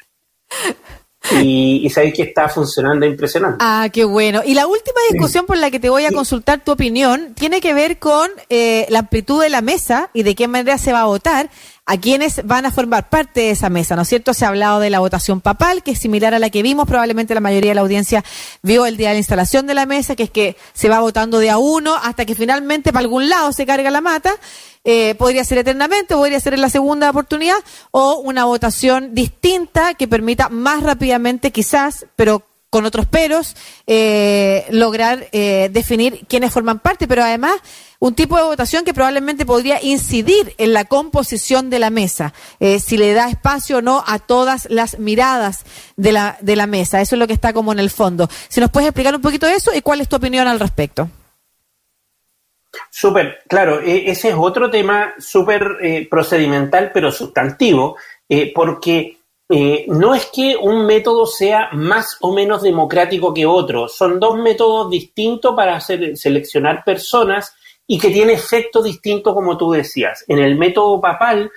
y, 1.32 1.90
sabéis 1.90 2.14
que 2.14 2.24
está 2.24 2.50
funcionando 2.50 3.06
impresionante. 3.06 3.58
Ah, 3.60 3.90
qué 3.92 4.04
bueno. 4.06 4.42
Y 4.46 4.54
la 4.54 4.68
última 4.68 5.00
discusión 5.12 5.46
por 5.46 5.58
la 5.58 5.72
que 5.72 5.80
te 5.80 5.90
voy 5.90 6.06
a 6.06 6.12
consultar 6.12 6.64
tu 6.64 6.72
opinión 6.72 7.34
tiene 7.34 7.62
que 7.62 7.74
ver 7.74 8.00
con 8.00 8.30
eh, 8.50 8.86
la 8.90 9.00
amplitud 9.00 9.42
de 9.42 9.50
la 9.50 9.62
mesa 9.62 10.10
y 10.14 10.24
de 10.24 10.36
qué 10.36 10.48
manera 10.48 10.78
se 10.78 10.94
va 10.94 11.02
a 11.02 11.06
votar 11.06 11.50
a 11.90 11.98
quienes 11.98 12.46
van 12.46 12.66
a 12.66 12.72
formar 12.72 13.10
parte 13.10 13.40
de 13.40 13.52
esa 13.52 13.70
mesa, 13.70 13.96
¿no 13.96 14.02
es 14.02 14.10
cierto? 14.10 14.34
Se 14.34 14.44
ha 14.44 14.50
hablado 14.50 14.82
de 14.82 14.90
la 14.90 15.00
votación 15.00 15.40
papal, 15.40 15.84
que 15.84 15.92
es 15.92 16.00
similar 16.00 16.34
a 16.34 16.40
la 16.40 16.50
que 16.50 16.62
vimos, 16.62 16.86
probablemente 16.86 17.34
la 17.34 17.40
mayoría 17.40 17.72
de 17.72 17.76
la 17.76 17.82
audiencia 17.82 18.26
vio 18.62 18.86
el 18.86 18.98
día 18.98 19.08
de 19.08 19.14
la 19.16 19.20
instalación 19.20 19.68
de 19.68 19.74
la 19.74 19.86
mesa, 19.86 20.18
que 20.18 20.24
es 20.24 20.30
que 20.30 20.58
se 20.74 20.90
va 20.90 21.00
votando 21.00 21.40
de 21.40 21.50
a 21.50 21.58
uno 21.58 21.96
hasta 21.96 22.26
que 22.26 22.36
finalmente 22.36 22.92
para 22.92 23.04
algún 23.06 23.30
lado 23.30 23.54
se 23.54 23.66
carga 23.66 23.90
la 23.90 24.02
mata. 24.02 24.34
Eh, 24.84 25.16
podría 25.16 25.46
ser 25.46 25.60
eternamente, 25.60 26.14
podría 26.14 26.42
ser 26.42 26.54
en 26.54 26.62
la 26.62 26.70
segunda 26.70 27.10
oportunidad, 27.10 27.58
o 27.92 28.18
una 28.18 28.44
votación 28.44 29.16
distinta 29.16 29.94
que 29.94 30.10
permita 30.10 30.50
más 30.50 30.84
rápidamente 30.84 31.52
quizás, 31.52 32.06
pero 32.18 32.44
con 32.70 32.86
otros 32.86 33.06
peros, 33.06 33.56
eh, 33.86 34.66
lograr 34.70 35.28
eh, 35.32 35.70
definir 35.72 36.26
quiénes 36.28 36.52
forman 36.52 36.80
parte, 36.80 37.08
pero 37.08 37.24
además 37.24 37.56
un 38.00 38.14
tipo 38.14 38.36
de 38.38 38.44
votación 38.44 38.84
que 38.84 38.94
probablemente 38.94 39.46
podría 39.46 39.82
incidir 39.82 40.54
en 40.58 40.74
la 40.74 40.86
composición 40.86 41.70
de 41.70 41.80
la 41.80 41.90
mesa, 41.90 42.34
eh, 42.60 42.80
si 42.80 42.98
le 42.98 43.14
da 43.14 43.30
espacio 43.30 43.78
o 43.78 43.82
no 43.82 44.04
a 44.06 44.20
todas 44.20 44.68
las 44.70 45.00
miradas 45.00 45.64
de 45.96 46.12
la, 46.12 46.38
de 46.42 46.56
la 46.56 46.68
mesa. 46.68 47.02
Eso 47.02 47.16
es 47.16 47.20
lo 47.20 47.28
que 47.28 47.34
está 47.34 47.54
como 47.54 47.72
en 47.72 47.80
el 47.80 47.90
fondo. 47.90 48.30
Si 48.50 48.60
nos 48.60 48.70
puedes 48.70 48.90
explicar 48.90 49.16
un 49.16 49.22
poquito 49.22 49.48
eso 49.48 49.74
y 49.74 49.82
cuál 49.82 50.02
es 50.02 50.10
tu 50.10 50.18
opinión 50.18 50.48
al 50.48 50.60
respecto. 50.60 51.10
Súper, 52.92 53.40
claro, 53.48 53.82
e, 53.82 54.12
ese 54.12 54.30
es 54.30 54.36
otro 54.38 54.70
tema 54.70 55.16
súper 55.18 56.08
procedimental, 56.12 56.92
pero 56.94 57.12
sustantivo, 57.12 57.96
porque 58.54 59.17
eh, 59.50 59.86
no 59.88 60.14
es 60.14 60.26
que 60.26 60.58
un 60.58 60.86
método 60.86 61.26
sea 61.26 61.70
más 61.72 62.18
o 62.22 62.34
menos 62.34 62.62
democrático 62.62 63.34
que 63.34 63.46
otro, 63.46 63.88
son 63.88 64.20
dos 64.20 64.38
métodos 64.38 64.90
distintos 64.90 65.56
para 65.56 65.76
hacer, 65.76 66.18
seleccionar 66.18 66.84
personas 66.84 67.56
y 67.88 67.98
que 67.98 68.10
tiene 68.10 68.34
efecto 68.34 68.84
distinto 68.84 69.34
como 69.34 69.58
tú 69.58 69.72
decías. 69.72 70.26
En 70.28 70.40
el 70.40 70.58
método 70.58 71.00
papal, 71.00 71.50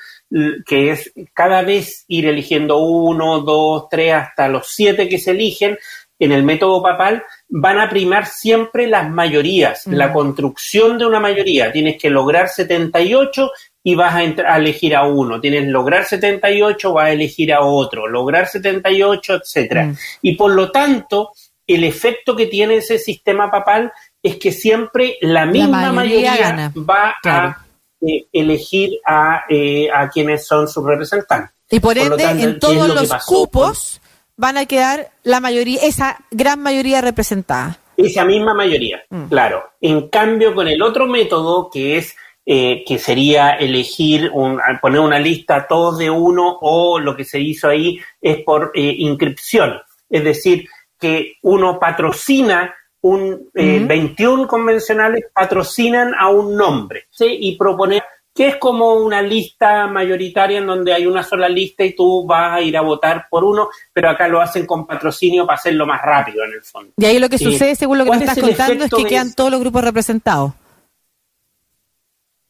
que 0.65 0.93
es 0.93 1.13
cada 1.35 1.63
vez 1.63 2.05
ir 2.07 2.27
eligiendo 2.27 2.79
uno, 2.79 3.41
dos, 3.41 3.89
tres, 3.91 4.15
hasta 4.15 4.49
los 4.49 4.69
siete 4.69 5.09
que 5.09 5.19
se 5.19 5.33
eligen, 5.33 5.77
en 6.21 6.33
el 6.33 6.45
método 6.45 6.83
papal 6.83 7.25
van 7.49 7.81
a 7.81 7.89
primar 7.89 8.27
siempre 8.27 8.87
las 8.87 9.11
mayorías, 9.11 9.87
la 9.87 10.13
construcción 10.13 10.99
de 10.99 11.07
una 11.07 11.19
mayoría. 11.19 11.73
Tienes 11.73 12.01
que 12.01 12.11
lograr 12.11 12.49
78 12.49 13.51
y 13.83 13.95
vas 13.95 14.15
a, 14.15 14.57
elegir 14.57 14.95
a 14.95 15.07
uno. 15.07 15.41
Tienes 15.41 15.67
lograr 15.69 16.05
78, 16.05 16.93
vas 16.93 17.07
a 17.07 17.13
elegir 17.13 17.53
a 17.53 17.63
otro, 17.63 18.07
lograr 18.07 18.47
78, 18.47 19.35
etcétera. 19.35 19.87
Mm. 19.87 19.97
Y 20.23 20.35
por 20.37 20.53
lo 20.53 20.71
tanto, 20.71 21.31
el 21.67 21.85
efecto 21.85 22.37
que 22.37 22.47
tiene 22.47 22.77
ese 22.77 22.99
sistema 22.99 23.51
papal 23.51 23.93
es 24.23 24.37
que 24.37 24.53
siempre 24.53 25.17
la 25.21 25.47
misma 25.47 25.93
mayoría, 25.93 26.73
va 26.77 27.15
a 27.25 27.65
eh, 28.01 28.27
elegir 28.33 28.99
a, 29.07 29.45
eh, 29.49 29.89
a 29.93 30.09
quienes 30.11 30.47
son 30.47 30.69
sus 30.69 30.85
representantes. 30.85 31.55
Y 31.71 31.81
por 31.81 31.97
ende, 31.97 32.25
en 32.25 32.59
todos 32.59 32.89
los 32.89 33.25
cupos 33.25 34.01
van 34.37 34.57
a 34.59 34.67
quedar 34.67 35.11
la 35.23 35.41
mayoría, 35.41 35.81
esa 35.83 36.19
gran 36.31 36.61
mayoría 36.61 37.01
representada. 37.01 37.79
Esa 37.97 38.25
misma 38.25 38.55
mayoría, 38.55 39.03
mm. 39.11 39.25
claro. 39.27 39.63
En 39.81 40.09
cambio, 40.09 40.55
con 40.55 40.67
el 40.67 40.83
otro 40.83 41.07
método, 41.07 41.71
que 41.71 41.99
es 41.99 42.17
eh, 42.45 42.85
que 42.87 42.99
sería 42.99 43.51
elegir, 43.53 44.31
un, 44.33 44.61
poner 44.81 45.01
una 45.01 45.19
lista 45.19 45.67
todos 45.69 45.99
de 45.99 46.11
uno, 46.11 46.59
o 46.61 46.99
lo 46.99 47.17
que 47.17 47.25
se 47.25 47.41
hizo 47.41 47.69
ahí 47.69 47.99
es 48.21 48.43
por 48.45 48.73
inscripción. 48.75 49.81
Es 50.09 50.25
decir, 50.25 50.69
que 50.99 51.35
uno 51.43 51.79
patrocina 51.79 52.75
un 53.03 53.49
21 53.55 54.45
eh, 54.45 54.47
convencionales 54.47 55.25
patrocinan 55.33 56.13
a 56.19 56.29
un 56.29 56.55
nombre 56.55 57.07
y 57.19 57.57
proponer 57.57 58.03
que 58.35 58.49
es 58.49 58.57
como 58.57 58.95
una 58.95 59.23
lista 59.23 59.87
mayoritaria 59.87 60.59
en 60.59 60.67
donde 60.67 60.93
hay 60.95 61.07
una 61.07 61.23
sola 61.23 61.49
lista 61.49 61.85
y 61.85 61.95
tú 61.95 62.27
vas 62.27 62.53
a 62.53 62.61
ir 62.61 62.77
a 62.77 62.81
votar 62.81 63.27
por 63.29 63.43
uno, 63.43 63.69
pero 63.93 64.09
acá 64.09 64.29
lo 64.29 64.41
hacen 64.41 64.67
con 64.67 64.87
patrocinio 64.87 65.45
para 65.47 65.59
hacerlo 65.59 65.85
más 65.85 66.01
rápido 66.01 66.45
en 66.45 66.53
el 66.53 66.63
fondo. 66.63 66.93
Y 66.97 67.05
ahí 67.05 67.19
lo 67.19 67.29
que 67.29 67.39
sucede, 67.39 67.75
según 67.75 67.99
lo 67.99 68.05
que 68.05 68.11
nos 68.11 68.21
estás 68.21 68.39
contando, 68.39 68.85
es 68.85 68.91
que 68.91 69.05
quedan 69.05 69.35
todos 69.35 69.51
los 69.51 69.61
grupos 69.61 69.83
representados. 69.83 70.53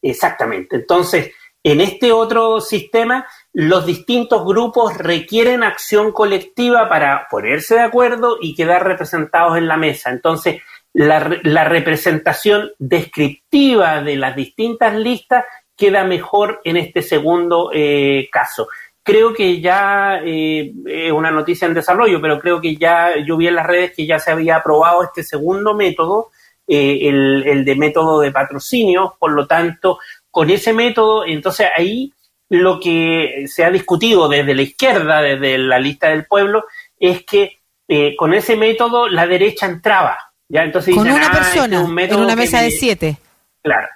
Exactamente. 0.03 0.77
Entonces, 0.77 1.33
en 1.63 1.81
este 1.83 2.11
otro 2.11 2.61
sistema, 2.61 3.27
los 3.53 3.85
distintos 3.85 4.45
grupos 4.47 4.97
requieren 4.97 5.63
acción 5.63 6.11
colectiva 6.13 6.89
para 6.89 7.27
ponerse 7.31 7.75
de 7.75 7.83
acuerdo 7.83 8.39
y 8.41 8.55
quedar 8.55 8.87
representados 8.87 9.59
en 9.59 9.69
la 9.69 9.77
mesa. 9.77 10.11
Entonces, 10.11 10.63
la, 10.93 11.65
representación 11.65 12.73
descriptiva 12.79 14.03
de 14.03 14.17
las 14.17 14.35
distintas 14.35 14.95
listas 14.95 15.45
queda 15.77 16.05
mejor 16.05 16.61
en 16.65 16.79
este 16.79 17.03
segundo 17.03 17.71
eh, 17.73 18.29
caso. 18.33 18.69
Creo 19.03 19.33
que 19.33 19.61
ya 19.61 20.21
eh, 20.25 20.73
es 20.87 21.13
una 21.13 21.31
noticia 21.31 21.67
en 21.67 21.75
desarrollo, 21.75 22.21
pero 22.21 22.39
creo 22.39 22.61
que 22.61 22.77
ya 22.77 23.17
yo 23.25 23.37
vi 23.37 23.49
en 23.49 23.57
las 23.57 23.67
redes 23.67 23.93
que 23.95 24.07
ya 24.07 24.19
se 24.19 24.31
había 24.31 24.57
aprobado 24.57 25.03
este 25.03 25.23
segundo 25.23 25.75
método, 25.75 26.31
eh, 26.73 27.09
el, 27.09 27.43
el 27.47 27.65
de 27.65 27.75
método 27.75 28.21
de 28.21 28.31
patrocinio, 28.31 29.17
por 29.19 29.33
lo 29.33 29.49
tanto, 29.49 29.99
con 30.31 30.51
ese 30.51 30.73
método, 30.73 31.27
entonces 31.27 31.67
ahí 31.77 32.13
lo 32.49 32.79
que 32.79 33.45
se 33.47 33.65
ha 33.65 33.71
discutido 33.73 34.29
desde 34.29 34.55
la 34.55 34.63
izquierda, 34.63 35.21
desde 35.21 35.59
la 35.59 35.81
lista 35.81 36.11
del 36.11 36.27
pueblo, 36.27 36.65
es 36.97 37.25
que 37.25 37.59
eh, 37.89 38.15
con 38.17 38.33
ese 38.35 38.55
método 38.55 39.09
la 39.09 39.27
derecha 39.27 39.67
entraba. 39.67 40.17
¿ya? 40.49 40.63
Entonces 40.63 40.95
con 40.95 41.09
una 41.09 41.17
ah, 41.17 41.23
este 41.23 41.37
persona, 41.37 42.05
en 42.05 42.15
una 42.21 42.37
mesa 42.37 42.63
de 42.63 42.71
siete. 42.71 43.19
Claro. 43.63 43.89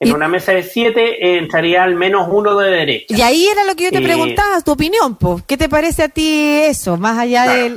En 0.00 0.12
una 0.12 0.26
mesa 0.26 0.52
de 0.52 0.64
siete 0.64 1.24
eh, 1.24 1.38
entraría 1.38 1.84
al 1.84 1.94
menos 1.94 2.26
uno 2.28 2.56
de 2.58 2.70
derecha. 2.70 3.16
Y 3.16 3.22
ahí 3.22 3.46
era 3.46 3.64
lo 3.64 3.76
que 3.76 3.84
yo 3.84 3.90
te 3.92 3.98
eh, 3.98 4.02
preguntaba, 4.02 4.60
tu 4.60 4.72
opinión, 4.72 5.16
¿qué 5.46 5.56
te 5.56 5.68
parece 5.68 6.02
a 6.02 6.08
ti 6.08 6.60
eso, 6.64 6.96
más 6.96 7.18
allá 7.18 7.46
de, 7.46 7.70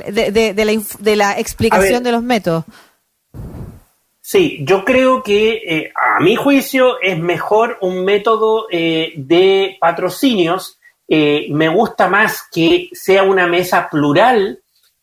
la, 0.64 0.82
de 0.98 1.16
la 1.16 1.38
explicación 1.38 2.02
de 2.02 2.12
los 2.12 2.22
métodos? 2.22 2.64
Sí, 4.30 4.58
yo 4.60 4.84
creo 4.84 5.22
que 5.22 5.62
eh, 5.66 5.92
a 5.94 6.20
mi 6.20 6.36
juicio 6.36 7.00
es 7.00 7.18
mejor 7.18 7.78
un 7.80 8.04
método 8.04 8.66
eh, 8.70 9.14
de 9.16 9.78
patrocinios. 9.80 10.78
Eh, 11.08 11.46
me 11.48 11.70
gusta 11.70 12.08
más 12.08 12.46
que 12.52 12.90
sea 12.92 13.22
una 13.22 13.46
mesa 13.46 13.88
plural 13.88 14.58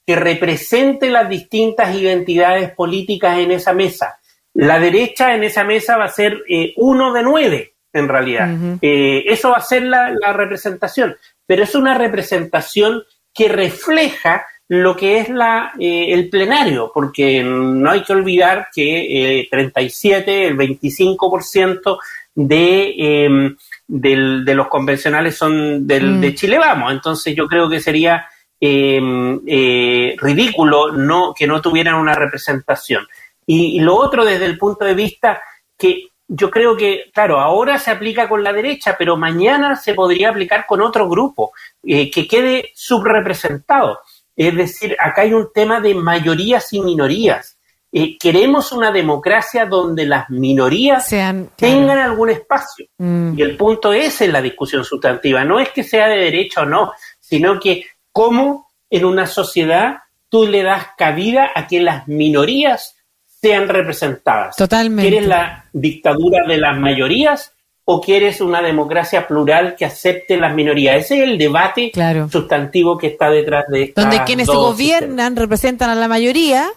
que 0.05 0.15
represente 0.15 1.09
las 1.09 1.27
distintas 1.27 1.95
identidades 1.95 2.69
políticas 2.75 3.39
en 3.39 3.49
esa 3.49 3.73
mesa. 3.73 4.19
La 4.53 4.77
derecha 4.77 5.33
en 5.33 5.43
esa 5.43 5.63
mesa 5.63 5.97
va 5.97 6.05
a 6.05 6.09
ser 6.09 6.43
uno 6.75 7.11
de 7.11 7.23
nueve, 7.23 7.73
en 7.93 8.07
realidad. 8.07 8.55
eso 8.79 9.49
va 9.49 9.57
a 9.57 9.61
ser 9.61 9.85
la, 9.85 10.11
la 10.21 10.33
representación, 10.33 11.17
pero 11.47 11.63
es 11.63 11.73
una 11.73 11.97
representación 11.97 13.01
que 13.33 13.49
refleja 13.49 14.45
lo 14.67 14.95
que 14.95 15.19
es 15.19 15.29
la, 15.29 15.73
eh, 15.79 16.07
el 16.09 16.29
plenario, 16.29 16.91
porque 16.93 17.43
no 17.43 17.91
hay 17.91 18.01
que 18.03 18.13
olvidar 18.13 18.69
que 18.73 19.41
eh, 19.41 19.47
37, 19.49 20.47
el 20.47 20.57
25% 20.57 21.97
de, 22.33 22.95
eh, 22.97 23.55
de 23.87 24.55
los 24.55 24.67
convencionales 24.67 25.37
son 25.37 25.85
del, 25.85 26.17
mm. 26.17 26.21
de 26.21 26.35
Chile 26.35 26.57
Vamos. 26.57 26.91
Entonces 26.91 27.35
yo 27.35 27.47
creo 27.47 27.69
que 27.69 27.79
sería 27.79 28.27
em, 28.59 29.39
eh, 29.45 30.15
ridículo 30.17 30.91
no, 30.91 31.33
que 31.33 31.45
no 31.45 31.61
tuvieran 31.61 31.95
una 31.95 32.13
representación. 32.13 33.07
Y, 33.45 33.77
y, 33.77 33.79
lo 33.79 33.95
otro 33.95 34.25
desde 34.25 34.45
el 34.45 34.57
punto 34.57 34.85
de 34.85 34.95
vista 34.95 35.41
que 35.77 36.07
yo 36.27 36.49
creo 36.49 36.75
que, 36.75 37.11
claro, 37.13 37.39
ahora 37.39 37.77
se 37.77 37.91
aplica 37.91 38.27
con 38.27 38.43
la 38.43 38.51
derecha, 38.51 38.95
pero 38.97 39.15
mañana 39.15 39.75
se 39.75 39.93
podría 39.93 40.29
aplicar 40.29 40.65
con 40.65 40.81
otro 40.81 41.07
grupo 41.07 41.51
que 41.83 42.27
quede 42.27 42.71
subrepresentado. 42.73 43.99
Es 44.35 44.55
decir, 44.55 44.95
acá 44.99 45.21
hay 45.21 45.33
un 45.33 45.49
tema 45.53 45.79
de 45.79 45.95
mayorías 45.95 46.71
y 46.73 46.81
minorías. 46.81 47.57
Eh, 47.91 48.17
queremos 48.19 48.73
una 48.73 48.91
democracia 48.91 49.65
donde 49.65 50.05
las 50.05 50.29
minorías 50.29 51.07
tengan 51.07 51.97
algún 51.97 52.29
espacio. 52.29 52.87
Mm. 52.97 53.39
Y 53.39 53.41
el 53.41 53.55
punto 53.55 53.93
es 53.93 54.19
en 54.19 54.33
la 54.33 54.41
discusión 54.41 54.83
sustantiva. 54.83 55.45
No 55.45 55.59
es 55.59 55.69
que 55.69 55.83
sea 55.83 56.09
de 56.09 56.17
derecha 56.17 56.63
o 56.63 56.65
no, 56.65 56.91
sino 57.21 57.57
que 57.59 57.85
cómo 58.11 58.67
en 58.89 59.05
una 59.05 59.25
sociedad 59.25 59.99
tú 60.27 60.45
le 60.45 60.63
das 60.63 60.87
cabida 60.97 61.51
a 61.55 61.67
que 61.67 61.79
las 61.79 62.05
minorías 62.09 62.97
sean 63.25 63.69
representadas. 63.69 64.57
Totalmente. 64.57 65.09
¿Quieres 65.09 65.29
la 65.29 65.69
dictadura 65.71 66.45
de 66.45 66.57
las 66.57 66.77
mayorías 66.77 67.54
o 67.87 68.01
quieres 68.01 68.41
una 68.41 68.61
democracia 68.61 69.27
plural 69.27 69.75
que 69.77 69.85
acepte 69.85 70.37
las 70.37 70.53
minorías. 70.55 71.05
Ese 71.05 71.17
es 71.17 71.29
el 71.29 71.37
debate 71.37 71.91
sustantivo 72.31 72.97
que 72.97 73.07
está 73.07 73.29
detrás 73.29 73.65
de 73.69 73.83
esto. 73.83 74.01
Donde 74.01 74.23
quienes 74.23 74.47
gobiernan 74.47 75.35
representan 75.35 75.91
a 75.91 75.95
la 75.95 76.07
mayoría 76.07 76.67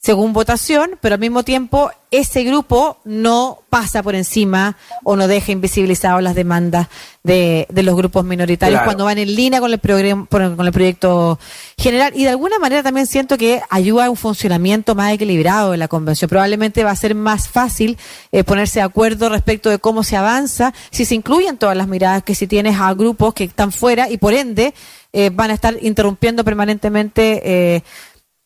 según 0.00 0.32
votación, 0.32 0.92
pero 1.00 1.14
al 1.14 1.20
mismo 1.20 1.42
tiempo 1.42 1.90
ese 2.10 2.44
grupo 2.44 2.98
no 3.04 3.58
pasa 3.68 4.02
por 4.02 4.14
encima 4.14 4.76
o 5.02 5.16
no 5.16 5.28
deja 5.28 5.52
invisibilizadas 5.52 6.22
las 6.22 6.34
demandas 6.34 6.88
de, 7.24 7.66
los 7.70 7.96
grupos 7.96 8.24
minoritarios 8.24 8.80
cuando 8.82 9.04
van 9.04 9.18
en 9.18 9.34
línea 9.34 9.60
con 9.60 9.72
el, 9.72 9.80
con 10.28 10.66
el 10.66 10.72
proyecto 10.72 11.38
general. 11.76 12.12
Y 12.14 12.24
de 12.24 12.30
alguna 12.30 12.58
manera 12.58 12.82
también 12.82 13.06
siento 13.06 13.36
que 13.36 13.60
ayuda 13.68 14.06
a 14.06 14.10
un 14.10 14.16
funcionamiento 14.16 14.94
más 14.94 15.12
equilibrado 15.12 15.72
de 15.72 15.76
la 15.76 15.88
convención. 15.88 16.28
Probablemente 16.28 16.84
va 16.84 16.92
a 16.92 16.96
ser 16.96 17.14
más 17.14 17.48
fácil 17.48 17.98
eh, 18.32 18.44
ponerse 18.44 18.78
de 18.78 18.84
acuerdo 18.84 19.28
respecto 19.28 19.68
de 19.68 19.78
cómo 19.78 20.04
se 20.04 20.16
avanza 20.16 20.72
si 20.90 21.04
se 21.04 21.16
incluyen 21.16 21.58
todas 21.58 21.76
las 21.76 21.88
miradas 21.88 22.22
que 22.22 22.34
si 22.34 22.46
tienes 22.46 22.80
a 22.80 22.94
grupos 22.94 23.34
que 23.34 23.44
están 23.44 23.72
fuera 23.72 24.08
y 24.08 24.16
por 24.16 24.32
ende 24.32 24.72
eh, 25.12 25.30
van 25.32 25.50
a 25.50 25.54
estar 25.54 25.76
interrumpiendo 25.82 26.44
permanentemente. 26.44 27.42
Eh, 27.44 27.82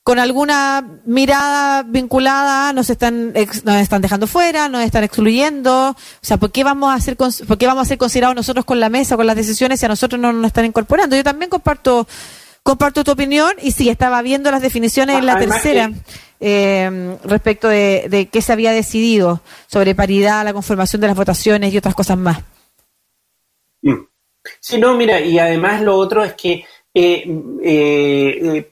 con 0.03 0.19
alguna 0.19 0.85
mirada 1.05 1.85
vinculada 1.85 2.73
nos 2.73 2.91
están 2.91 3.33
nos 3.33 3.77
están 3.77 4.03
dejando 4.03 4.27
fuera, 4.27 4.69
nos 4.69 4.83
están 4.83 5.05
excluyendo, 5.05 5.91
o 5.91 5.97
sea, 6.21 6.39
¿por 6.39 6.51
qué 6.51 6.65
vamos 6.65 6.95
a 6.95 7.01
ser 7.01 7.17
por 7.17 7.59
qué 7.59 7.67
vamos 7.67 7.83
a 7.83 7.89
ser 7.89 7.99
considerados 7.99 8.35
nosotros 8.35 8.65
con 8.65 8.81
la 8.81 8.89
mesa, 8.89 9.17
con 9.17 9.27
las 9.27 9.37
decisiones 9.37 9.79
si 9.79 9.87
a 9.87 9.89
nosotros 9.89 10.21
no 10.21 10.33
nos 10.33 10.47
están 10.47 10.65
incorporando? 10.65 11.15
Yo 11.15 11.23
también 11.23 11.51
comparto 11.51 12.07
comparto 12.65 13.05
tu 13.05 13.13
opinión 13.13 13.53
y 13.63 13.73
sí 13.73 13.89
estaba 13.89 14.23
viendo 14.23 14.51
las 14.51 14.63
definiciones 14.63 15.19
en 15.19 15.27
la 15.27 15.39
tercera 15.39 15.91
eh, 16.41 17.17
respecto 17.25 17.69
de, 17.69 18.07
de 18.09 18.27
qué 18.27 18.43
se 18.43 18.53
había 18.53 18.73
decidido 18.73 19.41
sobre 19.69 19.95
paridad, 19.95 20.45
la 20.45 20.53
conformación 20.53 21.01
de 21.01 21.09
las 21.09 21.17
votaciones 21.17 21.73
y 21.73 21.79
otras 21.79 21.95
cosas 21.95 22.19
más. 22.19 22.43
Mm. 23.83 24.07
Sí, 24.61 24.79
no, 24.79 24.97
mira, 24.97 25.21
y 25.21 25.39
además 25.39 25.83
lo 25.83 25.97
otro 25.97 26.25
es 26.25 26.35
que 26.35 26.65
eh, 26.95 27.25
eh, 27.63 28.71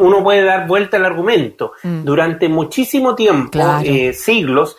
uno 0.00 0.24
puede 0.24 0.42
dar 0.42 0.66
vuelta 0.66 0.96
al 0.96 1.04
argumento. 1.04 1.72
Mm. 1.82 2.04
Durante 2.04 2.48
muchísimo 2.48 3.14
tiempo, 3.14 3.58
eh, 3.84 4.12
siglos, 4.12 4.76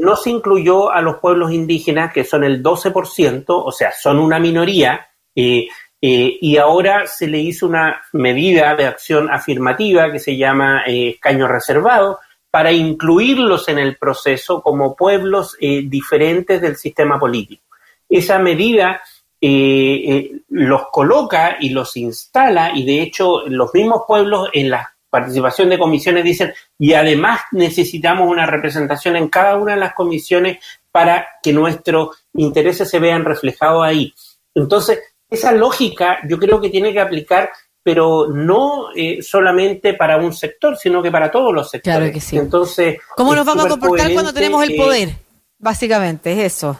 no 0.00 0.16
se 0.16 0.30
incluyó 0.30 0.90
a 0.90 1.00
los 1.00 1.16
pueblos 1.18 1.52
indígenas, 1.52 2.12
que 2.12 2.24
son 2.24 2.44
el 2.44 2.62
12%, 2.62 3.44
o 3.48 3.72
sea, 3.72 3.92
son 3.92 4.18
una 4.18 4.38
minoría, 4.38 5.08
y 5.34 6.56
ahora 6.56 7.06
se 7.06 7.26
le 7.26 7.38
hizo 7.38 7.66
una 7.66 8.02
medida 8.12 8.74
de 8.76 8.86
acción 8.86 9.28
afirmativa 9.30 10.10
que 10.10 10.20
se 10.20 10.36
llama 10.36 10.82
escaño 10.86 11.48
reservado, 11.48 12.18
para 12.50 12.72
incluirlos 12.72 13.68
en 13.68 13.78
el 13.78 13.96
proceso 13.96 14.62
como 14.62 14.94
pueblos 14.96 15.56
diferentes 15.58 16.60
del 16.60 16.76
sistema 16.76 17.18
político. 17.18 17.64
Esa 18.08 18.38
medida 18.38 19.02
eh, 19.40 20.02
eh, 20.08 20.40
los 20.48 20.88
coloca 20.90 21.56
y 21.60 21.70
los 21.70 21.96
instala 21.96 22.72
y 22.74 22.84
de 22.84 23.02
hecho 23.02 23.46
los 23.46 23.72
mismos 23.72 24.02
pueblos 24.06 24.48
en 24.52 24.70
la 24.70 24.94
participación 25.10 25.70
de 25.70 25.78
comisiones 25.78 26.24
dicen 26.24 26.52
y 26.78 26.92
además 26.92 27.40
necesitamos 27.52 28.28
una 28.28 28.46
representación 28.46 29.16
en 29.16 29.28
cada 29.28 29.56
una 29.56 29.74
de 29.74 29.80
las 29.80 29.94
comisiones 29.94 30.58
para 30.90 31.26
que 31.42 31.52
nuestros 31.52 32.24
intereses 32.34 32.90
se 32.90 32.98
vean 32.98 33.24
reflejados 33.24 33.84
ahí. 33.84 34.12
Entonces, 34.54 35.00
esa 35.30 35.52
lógica 35.52 36.18
yo 36.28 36.38
creo 36.38 36.60
que 36.60 36.70
tiene 36.70 36.92
que 36.92 37.00
aplicar 37.00 37.50
pero 37.80 38.26
no 38.28 38.88
eh, 38.94 39.22
solamente 39.22 39.94
para 39.94 40.18
un 40.18 40.34
sector, 40.34 40.76
sino 40.76 41.02
que 41.02 41.10
para 41.10 41.30
todos 41.30 41.54
los 41.54 41.70
sectores. 41.70 41.98
Claro 41.98 42.12
que 42.12 42.20
sí. 42.20 42.36
Entonces, 42.36 42.98
¿cómo 43.16 43.34
nos 43.34 43.46
vamos 43.46 43.64
a 43.64 43.68
comportar 43.70 44.12
cuando 44.12 44.30
tenemos 44.30 44.62
el 44.62 44.76
poder? 44.76 45.27
Básicamente, 45.60 46.32
es 46.32 46.54
eso. 46.54 46.78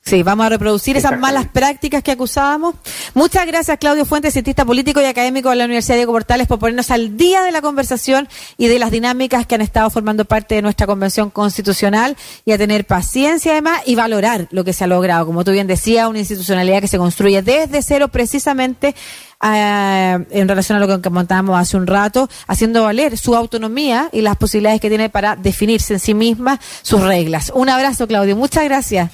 Sí, 0.00 0.22
vamos 0.22 0.46
a 0.46 0.48
reproducir 0.48 0.96
esas 0.96 1.18
malas 1.18 1.48
prácticas 1.48 2.04
que 2.04 2.12
acusábamos. 2.12 2.76
Muchas 3.14 3.44
gracias, 3.48 3.78
Claudio 3.78 4.04
Fuentes, 4.04 4.32
cientista 4.32 4.64
político 4.64 5.00
y 5.00 5.06
académico 5.06 5.50
de 5.50 5.56
la 5.56 5.64
Universidad 5.64 5.96
Diego 5.96 6.12
Portales, 6.12 6.46
por 6.46 6.60
ponernos 6.60 6.92
al 6.92 7.16
día 7.16 7.42
de 7.42 7.50
la 7.50 7.60
conversación 7.62 8.28
y 8.56 8.68
de 8.68 8.78
las 8.78 8.92
dinámicas 8.92 9.44
que 9.44 9.56
han 9.56 9.60
estado 9.60 9.90
formando 9.90 10.24
parte 10.24 10.54
de 10.54 10.62
nuestra 10.62 10.86
convención 10.86 11.30
constitucional 11.30 12.16
y 12.44 12.52
a 12.52 12.58
tener 12.58 12.86
paciencia 12.86 13.50
además 13.50 13.80
y 13.86 13.96
valorar 13.96 14.46
lo 14.52 14.62
que 14.62 14.72
se 14.72 14.84
ha 14.84 14.86
logrado. 14.86 15.26
Como 15.26 15.42
tú 15.42 15.50
bien 15.50 15.66
decías, 15.66 16.08
una 16.08 16.20
institucionalidad 16.20 16.80
que 16.80 16.88
se 16.88 16.98
construye 16.98 17.42
desde 17.42 17.82
cero 17.82 18.06
precisamente 18.06 18.94
eh, 19.42 20.18
en 20.30 20.48
relación 20.48 20.78
a 20.78 20.80
lo 20.80 20.88
que 20.88 21.02
comentábamos 21.02 21.58
hace 21.58 21.76
un 21.76 21.86
rato, 21.86 22.28
haciendo 22.46 22.84
valer 22.84 23.16
su 23.18 23.34
autonomía 23.34 24.08
y 24.12 24.22
las 24.22 24.36
posibilidades 24.36 24.80
que 24.80 24.88
tiene 24.88 25.08
para 25.10 25.36
definirse 25.36 25.94
en 25.94 26.00
sí 26.00 26.14
misma 26.14 26.58
sus 26.82 27.02
reglas. 27.02 27.52
Un 27.54 27.68
abrazo, 27.68 28.06
Claudio. 28.06 28.36
Muchas 28.36 28.64
gracias. 28.64 29.10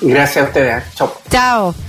Gracias 0.00 0.44
a 0.44 0.48
ustedes. 0.48 0.84
Chao. 0.94 1.12
Chao. 1.30 1.88